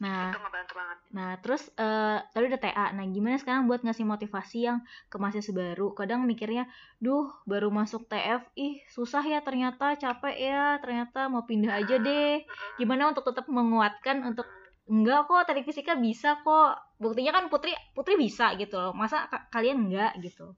Nah, 0.00 0.32
itu 0.32 0.40
ngebantu 0.40 0.72
banget. 0.80 0.96
Nah, 1.12 1.30
terus 1.44 1.62
uh, 1.76 2.24
tadi 2.32 2.44
udah 2.48 2.60
TA. 2.60 2.86
Nah, 2.96 3.04
gimana 3.12 3.36
sekarang 3.36 3.68
buat 3.68 3.84
ngasih 3.84 4.08
motivasi 4.08 4.58
yang 4.64 4.80
ke 5.12 5.16
mahasiswa 5.20 5.52
baru? 5.52 5.92
Kadang 5.92 6.24
mikirnya, 6.24 6.64
duh, 6.96 7.28
baru 7.44 7.68
masuk 7.68 8.08
TF, 8.08 8.48
ih 8.56 8.80
susah 8.88 9.20
ya 9.20 9.44
ternyata, 9.44 10.00
capek 10.00 10.36
ya, 10.40 10.80
ternyata 10.80 11.28
mau 11.28 11.44
pindah 11.44 11.84
aja 11.84 12.00
deh. 12.06 12.40
Gimana 12.80 13.12
untuk 13.12 13.28
tetap 13.28 13.44
menguatkan 13.52 14.24
untuk 14.24 14.48
enggak 14.90 15.28
kok 15.28 15.44
teknik 15.46 15.68
fisika 15.68 15.92
bisa 16.00 16.40
kok. 16.40 16.80
Buktinya 16.96 17.36
kan 17.36 17.52
Putri 17.52 17.76
Putri 17.92 18.16
bisa 18.16 18.56
gitu 18.56 18.80
loh. 18.80 18.96
Masa 18.96 19.28
kalian 19.52 19.86
enggak 19.86 20.16
gitu? 20.24 20.56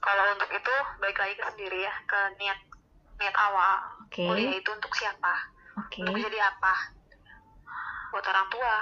Kalau 0.00 0.24
untuk 0.32 0.48
itu 0.48 0.74
baik 1.04 1.16
lagi 1.20 1.34
ke 1.36 1.44
sendiri 1.52 1.78
ya, 1.84 1.94
ke 2.08 2.20
niat 2.40 2.58
niat 3.20 3.36
awal. 3.36 3.76
Oke. 4.08 4.24
Okay. 4.24 4.56
itu 4.56 4.70
untuk 4.72 4.92
siapa? 4.96 5.52
Oke. 5.84 6.00
Okay. 6.00 6.08
Untuk 6.08 6.24
jadi 6.32 6.40
apa? 6.48 7.03
Buat 8.14 8.22
orang 8.30 8.46
tua 8.46 8.74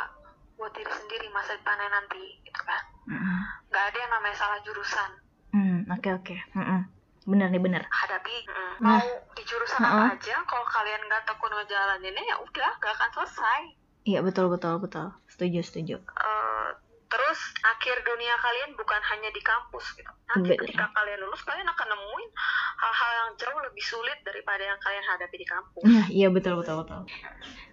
buat 0.60 0.68
diri 0.76 0.92
sendiri 0.92 1.32
masa 1.32 1.56
depannya 1.56 1.88
nanti 1.88 2.36
gitu 2.44 2.60
kan? 2.68 2.84
Mm-hmm. 3.08 3.38
Gak 3.72 3.84
ada 3.88 3.98
yang 4.04 4.12
namanya 4.12 4.36
salah 4.36 4.60
jurusan. 4.60 5.10
Mm, 5.56 5.88
oke 5.88 6.08
oke. 6.20 6.36
Bener 7.24 7.48
nih 7.48 7.62
bener. 7.64 7.82
Hadapi. 7.88 8.36
Mm, 8.44 8.72
nah. 8.84 9.00
mau 9.00 9.08
di 9.32 9.42
jurusan 9.48 9.80
uh-uh. 9.80 10.12
apa 10.12 10.20
aja 10.20 10.36
kalau 10.44 10.66
kalian 10.68 11.00
nggak 11.08 11.24
tekun 11.24 11.52
ngejalaninnya 11.56 12.24
ya 12.28 12.36
udah 12.36 12.70
gak 12.76 12.92
akan 12.92 13.10
selesai. 13.16 13.60
Iya 14.04 14.20
betul 14.20 14.52
betul 14.52 14.76
betul. 14.76 15.08
Setuju 15.32 15.60
setuju. 15.64 15.96
Uh, 16.12 16.76
terus 17.12 17.40
akhir 17.60 17.96
dunia 18.08 18.32
kalian 18.40 18.72
bukan 18.72 19.00
hanya 19.12 19.28
di 19.28 19.42
kampus 19.44 19.84
gitu. 20.00 20.08
Nanti 20.32 20.56
Betul. 20.56 20.64
ketika 20.64 20.88
kalian 20.96 21.20
lulus 21.20 21.44
kalian 21.44 21.68
akan 21.68 21.86
nemuin 21.92 22.30
hal-hal 22.80 23.10
yang 23.12 23.30
jauh 23.36 23.60
lebih 23.60 23.84
sulit 23.84 24.16
daripada 24.24 24.64
yang 24.64 24.80
kalian 24.80 25.04
hadapi 25.04 25.36
di 25.36 25.44
kampus. 25.44 25.84
Nah 25.84 26.06
iya 26.08 26.32
betul 26.32 26.64
betul 26.64 26.80
betul. 26.80 27.04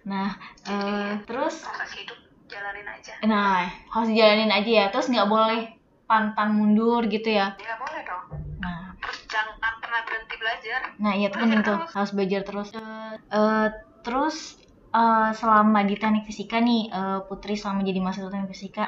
Nah 0.04 0.36
Jadi, 0.68 0.92
uh, 0.92 1.12
terus? 1.24 1.64
proses 1.64 1.90
hidup 1.96 2.18
jalanin 2.52 2.84
aja. 2.84 3.16
Nah 3.24 3.64
harus 3.64 4.10
jalanin 4.12 4.52
aja 4.52 4.70
ya. 4.70 4.86
Terus 4.92 5.08
nggak 5.08 5.28
boleh 5.32 5.72
pantang 6.04 6.60
mundur 6.60 7.08
gitu 7.08 7.32
ya. 7.32 7.56
Nggak 7.56 7.78
boleh 7.80 8.00
dong. 8.04 8.24
Nah. 8.60 8.92
Terus 9.00 9.18
jangan 9.24 9.56
pernah 9.80 10.04
berhenti 10.04 10.36
belajar. 10.36 10.80
Nah 11.00 11.12
iya 11.16 11.32
tuh 11.32 11.40
penting 11.40 11.64
tuh 11.64 11.80
harus 11.88 12.10
belajar 12.12 12.40
terus. 12.44 12.68
Uh, 12.76 13.16
uh, 13.32 13.66
terus 14.04 14.59
uh, 14.94 15.30
selama 15.34 15.86
di 15.86 15.94
teknik 15.96 16.26
fisika 16.26 16.58
nih 16.58 16.90
uh, 16.90 17.18
Putri 17.26 17.54
selama 17.54 17.86
jadi 17.86 17.98
mahasiswa 18.02 18.30
teknik 18.30 18.50
fisika 18.50 18.84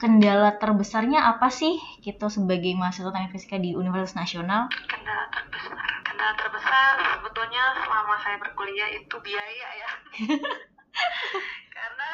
kendala 0.00 0.56
terbesarnya 0.56 1.24
apa 1.24 1.48
sih 1.52 1.76
kita 2.00 2.28
sebagai 2.32 2.72
mahasiswa 2.76 3.12
teknik 3.12 3.32
fisika 3.36 3.56
di 3.60 3.76
Universitas 3.76 4.16
Nasional? 4.16 4.68
Kendala 4.88 5.28
terbesar, 5.32 5.88
kendala 6.04 6.34
terbesar 6.36 6.92
sebetulnya 7.20 7.64
selama 7.84 8.14
saya 8.20 8.36
berkuliah 8.40 8.88
itu 8.96 9.16
biaya 9.20 9.68
ya. 9.76 9.90
Karena 11.74 12.10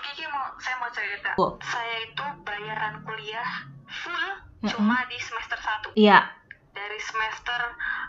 Kiki 0.00 0.24
mau 0.30 0.54
saya 0.56 0.76
mau 0.80 0.90
cerita, 0.90 1.30
oh. 1.36 1.58
saya 1.60 2.08
itu 2.08 2.24
bayaran 2.46 3.04
kuliah 3.04 3.68
full 3.90 4.14
mm 4.16 4.64
-hmm. 4.64 4.70
cuma 4.70 5.04
di 5.10 5.18
semester 5.18 5.58
1 5.58 5.98
Iya. 5.98 6.39
Dari 6.70 6.98
semester 7.02 7.60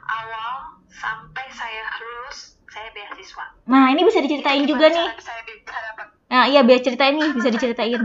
awal 0.05 0.77
sampai 0.93 1.45
saya 1.53 1.83
lulus 1.97 2.61
saya 2.71 2.87
beasiswa. 2.95 3.45
Nah, 3.67 3.91
ini 3.91 4.07
bisa 4.07 4.23
diceritain 4.23 4.63
juga 4.63 4.87
nih. 4.87 5.07
Saya 5.19 5.41
bisa 5.43 5.75
dapat. 5.75 6.07
Nah, 6.31 6.47
iya 6.47 6.63
biar 6.63 6.79
ceritain 6.79 7.19
nih, 7.19 7.35
bisa 7.35 7.51
diceritain. 7.51 7.99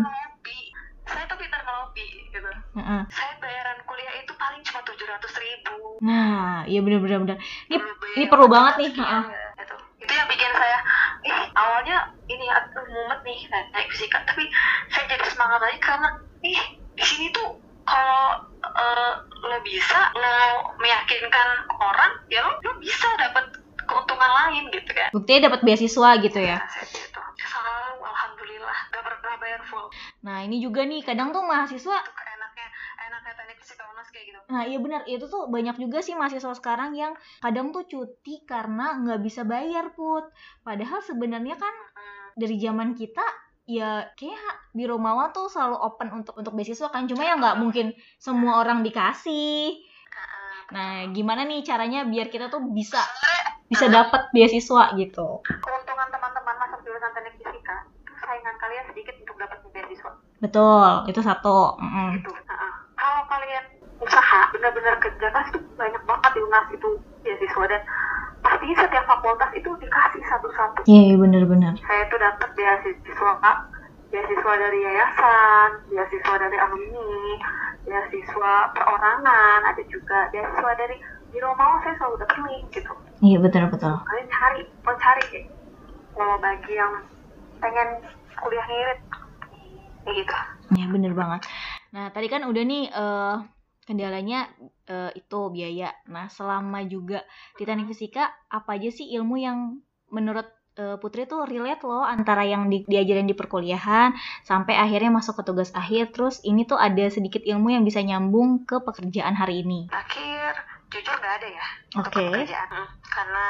Saya 1.07 1.25
tuh 1.31 1.39
pintar 1.39 1.63
ngelobi 1.63 2.07
gitu. 2.35 2.51
Uh 2.75 2.81
-uh. 2.83 3.01
Saya 3.07 3.39
bayaran 3.39 3.79
kuliah 3.87 4.15
itu 4.19 4.33
paling 4.35 4.59
cuma 4.67 4.83
tujuh 4.83 5.07
ratus 5.07 5.33
ribu. 5.39 6.03
Nah, 6.03 6.67
iya 6.67 6.83
benar-benar 6.83 7.23
benar. 7.23 7.39
Ini 7.71 7.79
ini 8.19 8.25
perlu 8.27 8.51
banget 8.51 8.75
nih. 8.83 8.91
Uh 8.99 9.25
Itu. 9.63 9.77
itu 10.03 10.13
yang 10.13 10.29
bikin 10.31 10.53
saya, 10.55 10.79
ih 11.27 11.39
awalnya 11.57 11.97
ini 12.31 12.47
aduh 12.47 12.85
mumet 12.87 13.21
nih 13.27 13.39
naik 13.51 13.89
fisika, 13.91 14.23
tapi 14.23 14.47
saya 14.93 15.05
jadi 15.09 15.25
semangat 15.31 15.59
lagi 15.63 15.79
karena 15.83 16.09
ih 16.47 16.61
di 16.95 17.05
sini 17.07 17.27
tuh 17.35 17.59
kalau 17.87 18.47
uh, 18.63 19.15
bisa 19.67 20.15
lo 20.15 20.71
meyakinkan 20.79 21.67
orang 21.75 22.13
ya 22.31 22.47
lo, 22.47 22.55
lo 22.63 22.73
bisa 22.79 23.11
dapat 23.19 23.59
keuntungan 23.83 24.31
lain 24.31 24.71
gitu 24.71 24.91
kan. 24.95 25.11
Buktinya 25.11 25.51
dapat 25.51 25.61
beasiswa 25.67 26.11
gitu 26.23 26.39
ya? 26.39 26.59
Gitu. 26.63 27.21
selalu 27.37 28.03
alhamdulillah 28.03 28.79
gak 28.95 29.03
pernah 29.03 29.35
bayar 29.43 29.63
full. 29.67 29.87
Nah 30.23 30.47
ini 30.47 30.63
juga 30.63 30.87
nih 30.87 31.03
kadang 31.03 31.35
tuh 31.35 31.43
mahasiswa 31.43 31.99
enaknya 31.99 33.35
teknik 33.39 33.59
kayak 34.11 34.25
gitu. 34.31 34.39
Nah 34.51 34.63
iya 34.67 34.79
benar 34.79 35.03
itu 35.07 35.27
tuh 35.27 35.51
banyak 35.51 35.77
juga 35.79 35.99
sih 36.03 36.15
mahasiswa 36.15 36.55
sekarang 36.55 36.95
yang 36.95 37.13
kadang 37.43 37.71
tuh 37.75 37.87
cuti 37.87 38.43
karena 38.47 38.99
nggak 39.03 39.21
bisa 39.23 39.43
bayar 39.43 39.95
put. 39.95 40.27
Padahal 40.63 41.03
sebenarnya 41.03 41.59
kan 41.59 41.75
hmm. 41.75 42.27
dari 42.39 42.57
zaman 42.59 42.95
kita 42.95 43.23
ya 43.67 44.07
kayak 44.15 44.71
di 44.71 44.87
Romawa 44.87 45.35
tuh 45.35 45.51
selalu 45.51 45.77
open 45.83 46.09
untuk 46.23 46.35
untuk 46.39 46.55
beasiswa 46.55 46.87
kan 46.87 47.11
cuma 47.11 47.27
ya 47.27 47.35
nggak 47.35 47.59
mungkin 47.59 47.91
semua 48.17 48.63
orang 48.63 48.87
dikasih 48.87 49.83
nah 50.67 51.07
gimana 51.15 51.47
nih 51.47 51.63
caranya 51.63 52.03
biar 52.07 52.27
kita 52.27 52.51
tuh 52.51 52.59
bisa 52.75 52.99
bisa 53.67 53.91
dapat 53.91 54.31
beasiswa 54.31 54.95
gitu. 54.95 55.43
Keuntungan 55.43 56.09
teman-teman 56.11 56.55
masuk 56.55 56.87
jurusan 56.87 57.11
teknik 57.15 57.35
fisika, 57.43 57.77
saingan 58.23 58.55
kalian 58.63 58.85
sedikit 58.95 59.15
untuk 59.27 59.37
dapat 59.43 59.59
beasiswa. 59.75 60.13
Betul, 60.39 60.91
itu 61.11 61.21
satu. 61.23 61.75
Mm 61.83 61.91
-hmm. 61.91 62.11
Itu. 62.23 62.31
Kalau 62.97 63.23
kalian 63.29 63.65
usaha 63.99 64.41
benar-benar 64.55 64.97
kerja 65.03 65.29
kan 65.35 65.47
banyak 65.75 66.03
banget 66.07 66.31
di 66.37 66.41
UNAS 66.47 66.67
itu 66.73 66.89
beasiswa 67.27 67.65
dan 67.67 67.83
pasti 68.47 68.67
setiap 68.79 69.05
fakultas 69.11 69.51
itu 69.59 69.71
dikasih 69.83 70.23
satu-satu. 70.31 70.87
Iya, 70.87 71.03
yeah, 71.11 71.17
benar-benar. 71.19 71.75
Saya 71.83 72.03
tuh 72.07 72.19
dapat 72.23 72.49
beasiswa 72.55 73.31
kak, 73.43 73.59
beasiswa 74.15 74.53
dari 74.55 74.79
yayasan, 74.87 75.71
beasiswa 75.91 76.35
dari 76.39 76.57
alumni, 76.63 77.27
beasiswa 77.83 78.55
perorangan, 78.71 79.61
ada 79.67 79.83
juga 79.91 80.31
beasiswa 80.31 80.73
dari 80.79 80.97
di 81.35 81.39
rumah 81.43 81.83
saya 81.83 81.95
selalu 81.99 82.17
dapat 82.23 82.39
link 82.47 82.67
gitu. 82.71 82.93
Iya 83.21 83.39
betul 83.43 83.67
betul. 83.69 83.93
Kalian 83.93 84.29
cari 84.31 84.63
mau 84.87 84.95
cari 84.97 85.27
kalau 86.15 86.37
bagi 86.41 86.73
yang 86.73 86.95
pengen 87.59 87.89
kuliah 88.41 88.67
ngirit 88.71 89.01
kayak 90.07 90.15
gitu. 90.23 90.37
Iya 90.79 90.87
bener 90.95 91.13
banget. 91.13 91.41
Nah 91.93 92.09
tadi 92.15 92.27
kan 92.31 92.47
udah 92.47 92.63
nih 92.63 92.85
uh, 92.95 93.37
kendalanya 93.87 94.51
uh, 94.91 95.11
itu 95.15 95.41
biaya 95.55 95.95
nah 96.11 96.27
selama 96.27 96.83
juga 96.85 97.23
di 97.55 97.63
teknik 97.63 97.89
fisika 97.89 98.29
apa 98.51 98.77
aja 98.77 98.91
sih 98.91 99.15
ilmu 99.15 99.39
yang 99.39 99.81
menurut 100.11 100.47
uh, 100.83 100.99
Putri 100.99 101.25
tuh 101.25 101.47
relate 101.47 101.87
loh 101.87 102.03
antara 102.03 102.43
yang 102.43 102.67
di, 102.67 102.83
diajarin 102.85 103.31
di 103.31 103.39
perkuliahan 103.39 104.13
sampai 104.43 104.75
akhirnya 104.75 105.15
masuk 105.15 105.41
ke 105.41 105.43
tugas 105.47 105.71
akhir 105.73 106.11
terus 106.11 106.43
ini 106.43 106.67
tuh 106.67 106.77
ada 106.77 107.07
sedikit 107.09 107.47
ilmu 107.47 107.73
yang 107.73 107.87
bisa 107.87 108.03
nyambung 108.03 108.67
ke 108.67 108.83
pekerjaan 108.83 109.35
hari 109.39 109.63
ini. 109.63 109.91
Akhir 109.91 110.55
jujur 110.91 111.15
nggak 111.19 111.35
ada 111.43 111.49
ya 111.51 111.67
okay. 111.99 111.99
untuk 111.99 112.13
pekerjaan 112.15 112.69
hmm, 112.71 112.89
karena 113.11 113.45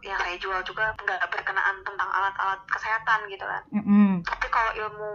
yang 0.00 0.18
saya 0.24 0.36
jual 0.40 0.60
juga 0.64 0.94
nggak 1.04 1.20
berkenaan 1.28 1.76
tentang 1.84 2.08
alat-alat 2.08 2.60
kesehatan 2.70 3.18
gitu 3.28 3.44
kan 3.44 3.62
mm 3.74 3.82
-hmm. 3.84 4.10
tapi 4.24 4.46
kalau 4.48 4.72
ilmu 4.72 5.12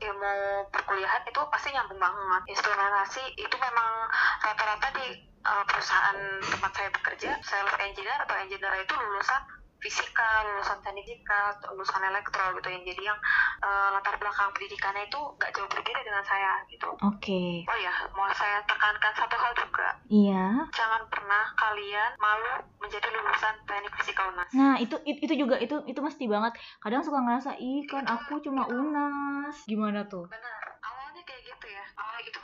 ilmu 0.00 0.34
perkuliahan 0.72 1.22
itu 1.28 1.40
pasti 1.52 1.68
nyambung 1.76 2.00
banget. 2.00 2.42
Instrumentasi 2.56 3.22
itu 3.36 3.56
memang 3.60 4.08
rata-rata 4.40 4.88
di 4.96 5.06
uh, 5.44 5.64
perusahaan 5.68 6.18
tempat 6.40 6.72
saya 6.72 6.88
bekerja 6.92 7.30
sales 7.44 7.76
engineer 7.80 8.18
atau 8.24 8.36
engineer 8.40 8.74
itu 8.80 8.94
lulusan 8.96 9.42
fisika, 9.80 10.44
lulusan 10.44 10.78
teknik 10.84 11.04
fisika, 11.08 11.56
lulusan 11.72 12.02
elektro 12.04 12.52
gitu 12.60 12.68
yang 12.68 12.84
jadi 12.84 13.02
yang 13.12 13.18
uh, 13.64 13.88
latar 13.96 14.14
belakang 14.20 14.52
pendidikannya 14.52 15.08
itu 15.08 15.20
gak 15.40 15.50
jauh 15.56 15.68
berbeda 15.72 16.00
dengan 16.04 16.24
saya 16.24 16.60
gitu. 16.68 16.88
Oke. 17.00 17.18
Okay. 17.20 17.50
Oh 17.66 17.78
ya, 17.80 17.94
mau 18.12 18.28
saya 18.36 18.60
tekankan 18.68 19.12
satu 19.16 19.36
hal 19.40 19.52
juga. 19.56 19.88
Iya. 20.12 20.68
Jangan 20.76 21.02
pernah 21.08 21.44
kalian 21.56 22.10
malu 22.20 22.52
menjadi 22.78 23.08
lulusan 23.08 23.54
teknik 23.64 23.92
fisika 24.00 24.28
UNAS. 24.28 24.52
Nah, 24.52 24.76
itu 24.76 24.96
itu 25.08 25.34
juga 25.34 25.56
itu 25.56 25.76
itu 25.88 26.00
mesti 26.00 26.24
banget. 26.28 26.60
Kadang 26.78 27.00
suka 27.00 27.18
ngerasa, 27.24 27.56
"Ih, 27.56 27.88
kan 27.88 28.04
aku 28.04 28.38
cuma 28.44 28.68
UNAS." 28.68 29.64
Gimana 29.64 30.04
tuh? 30.06 30.28
Benar. 30.28 30.64
Awalnya 30.84 31.22
kayak 31.24 31.42
gitu 31.48 31.66
ya. 31.72 31.84
Awalnya 31.96 32.22
gitu 32.28 32.40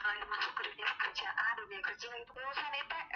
kalian 0.00 0.26
masuk 0.32 0.52
ke 0.56 0.62
dunia 0.64 0.86
pekerjaan 0.96 1.54
dunia 1.60 1.80
kerja 1.84 2.08
itu 2.18 2.32
lulusan 2.34 2.72
IPS 2.72 2.90
lulusan 2.90 3.09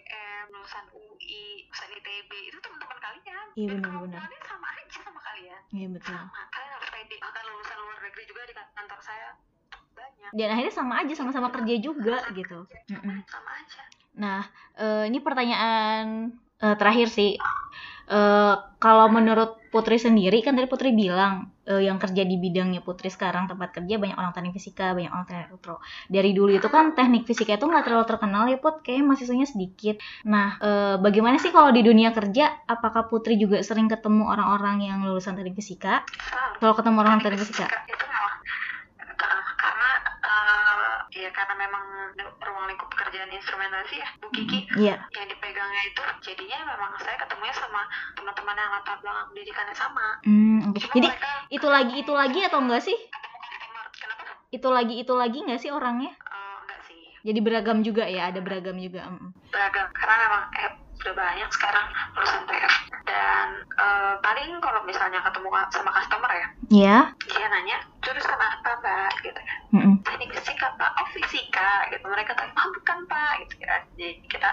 UGM 0.00 0.44
lulusan 0.56 0.84
UI 0.96 1.68
lulusan 1.68 1.88
ITB 2.00 2.30
itu 2.48 2.58
teman-teman 2.64 2.98
kalian. 3.04 3.46
Iya 3.56 3.68
benar-benar. 3.76 4.22
sama 4.48 4.68
aja 4.72 4.98
sama 5.04 5.20
kalian. 5.20 5.60
Iya 5.76 5.86
betul. 5.92 6.16
Sama. 6.16 6.40
Kalian 6.48 6.70
harus 6.72 6.88
pede. 6.88 7.16
Bahkan 7.20 7.44
lulusan 7.44 7.76
luar 7.84 7.98
negeri 8.08 8.22
juga 8.24 8.40
di 8.48 8.54
kantor 8.56 9.00
saya 9.04 9.28
banyak. 9.92 10.30
Dan 10.32 10.48
akhirnya 10.56 10.74
sama 10.74 10.94
aja 11.04 11.12
sama-sama 11.12 11.48
kerja 11.52 11.74
juga 11.84 12.16
sama 12.24 12.36
gitu. 12.36 12.58
aja, 12.64 13.20
sama 13.28 13.50
aja. 13.60 13.82
Nah 14.16 14.42
uh, 14.80 15.04
ini 15.04 15.18
pertanyaan 15.20 16.32
uh, 16.64 16.76
terakhir 16.80 17.12
sih. 17.12 17.36
Uh, 18.10 18.58
kalau 18.82 19.06
menurut 19.06 19.60
Putri 19.70 20.00
sendiri 20.00 20.42
kan 20.42 20.58
tadi 20.58 20.66
Putri 20.66 20.90
bilang 20.90 21.54
uh, 21.70 21.78
yang 21.78 22.02
kerja 22.02 22.26
di 22.26 22.36
bidangnya 22.36 22.82
Putri 22.82 23.06
sekarang 23.06 23.46
tempat 23.46 23.70
kerja 23.70 23.94
banyak 23.96 24.18
orang 24.18 24.34
teknik 24.34 24.58
fisika, 24.58 24.90
banyak 24.92 25.10
orang 25.14 25.26
teknik 25.30 25.46
elektro. 25.54 25.78
Dari 26.10 26.30
dulu 26.34 26.50
itu 26.50 26.66
kan 26.66 26.92
teknik 26.98 27.24
fisika 27.24 27.54
itu 27.54 27.64
nggak 27.70 27.86
terlalu 27.86 28.04
terkenal 28.10 28.44
ya 28.50 28.58
Put, 28.58 28.82
kayaknya 28.82 29.04
mahasiswanya 29.06 29.46
sedikit. 29.46 30.02
Nah, 30.26 30.58
uh, 30.58 30.96
bagaimana 30.98 31.38
sih 31.38 31.54
kalau 31.54 31.70
di 31.70 31.86
dunia 31.86 32.10
kerja? 32.10 32.66
Apakah 32.66 33.06
Putri 33.06 33.38
juga 33.38 33.62
sering 33.62 33.86
ketemu 33.86 34.26
orang-orang 34.26 34.82
yang 34.82 34.98
lulusan 35.06 35.38
teknik 35.38 35.54
fisika? 35.54 36.02
Kalau 36.58 36.74
ketemu 36.74 36.98
orang 37.06 37.22
teknik 37.22 37.46
fisika? 37.46 37.70
Itu 37.86 38.09
karena 41.32 41.54
memang 41.56 41.84
ruang 42.18 42.66
lingkup 42.70 42.88
pekerjaan 42.92 43.30
instrumentasi 43.30 44.02
ya 44.02 44.08
Bu 44.20 44.28
Kiki 44.34 44.66
yeah. 44.76 44.98
yang 45.14 45.26
dipegangnya 45.30 45.82
itu 45.88 46.02
jadinya 46.24 46.58
memang 46.76 46.90
saya 47.00 47.16
ketemunya 47.20 47.54
sama 47.54 47.82
teman-teman 48.18 48.56
yang 48.56 48.72
latar 48.74 48.96
belakang 49.00 49.26
pendidikannya 49.32 49.76
sama. 49.76 50.06
Mm, 50.26 50.60
okay. 50.74 50.88
jadi 51.00 51.08
mereka, 51.12 51.30
itu 51.48 51.68
lagi 51.68 51.94
itu 52.02 52.12
lagi 52.12 52.40
atau 52.46 52.58
enggak 52.60 52.82
sih? 52.84 52.98
Kenapa? 53.96 54.24
itu 54.50 54.68
lagi 54.68 54.94
itu 55.00 55.12
lagi 55.14 55.38
enggak 55.42 55.60
sih 55.62 55.70
orangnya? 55.70 56.12
Uh, 56.26 56.56
enggak 56.66 56.80
sih. 56.88 57.00
Jadi 57.24 57.38
beragam 57.40 57.78
juga 57.80 58.04
ya 58.06 58.28
ada 58.28 58.40
beragam 58.42 58.76
juga 58.76 59.06
beragam 59.50 59.86
karena 59.92 60.16
memang 60.26 60.42
eh, 60.56 60.72
udah 61.00 61.14
banyak 61.16 61.50
sekarang 61.52 61.86
lulusan 62.16 62.42
TF 62.44 62.74
dan 63.10 63.48
uh, 63.74 64.14
paling 64.22 64.62
kalau 64.62 64.80
misalnya 64.86 65.18
ketemu 65.26 65.48
sama 65.74 65.90
customer 65.90 66.30
ya 66.30 66.48
Iya. 66.70 66.98
dia 67.26 67.46
nanya 67.50 67.82
jurusan 67.98 68.38
apa 68.38 68.78
mbak? 68.78 69.10
Gitu. 69.26 69.40
Kan 69.42 69.58
mm 69.74 69.80
-mm. 69.82 69.94
teknik 70.06 70.30
fisika 70.38 70.70
pak. 70.78 70.90
Oh 71.02 71.08
fisika. 71.10 71.90
Gitu. 71.90 72.04
Mereka 72.06 72.30
tanya 72.38 72.54
oh 72.54 72.70
bukan 72.70 72.98
pak. 73.10 73.32
Gitu 73.42 73.54
ya 73.66 73.82
jadi 73.98 74.22
kita 74.30 74.50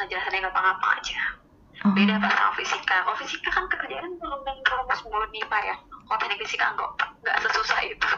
ngejelasin 0.00 0.40
gampang-gampang 0.40 0.92
aja. 0.96 1.20
Oh. 1.82 1.92
beda 1.92 2.16
pas 2.24 2.32
sama 2.32 2.52
fisika. 2.56 2.96
Oh 3.04 3.16
fisika 3.20 3.52
kan 3.52 3.68
kerjaan 3.68 4.16
belum 4.16 4.40
dan 4.48 4.56
rumus 4.64 5.00
mulu 5.04 5.26
nih 5.28 5.44
pak 5.44 5.62
ya. 5.68 5.76
Oh 6.08 6.16
teknik 6.16 6.40
fisika 6.40 6.72
enggak 6.72 6.88
enggak 7.20 7.36
sesusah 7.44 7.80
itu. 7.84 8.00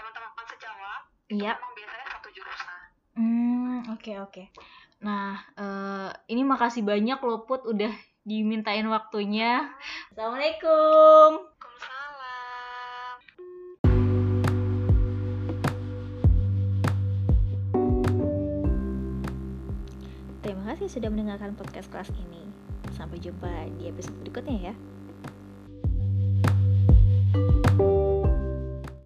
Teman-teman 0.00 0.44
sejawat 0.48 1.02
iya. 1.28 1.52
memang 1.52 1.72
biasanya 1.76 2.06
satu 2.16 2.28
jurusan. 2.32 2.80
Hmm 3.12 3.76
oke 3.92 4.00
okay, 4.00 4.16
oke. 4.16 4.32
okay. 4.32 4.79
Nah, 5.00 5.32
uh, 5.56 6.12
ini 6.28 6.44
makasih 6.44 6.84
banyak 6.84 7.16
loh 7.24 7.48
Put 7.48 7.64
udah 7.64 7.88
dimintain 8.20 8.84
waktunya. 8.84 9.72
Assalamualaikum. 10.12 11.48
Terima 20.44 20.62
kasih 20.68 20.92
sudah 20.92 21.08
mendengarkan 21.08 21.56
podcast 21.56 21.88
kelas 21.88 22.12
ini. 22.20 22.44
Sampai 22.92 23.24
jumpa 23.24 23.72
di 23.80 23.88
episode 23.88 24.20
berikutnya 24.20 24.72
ya. 24.72 24.74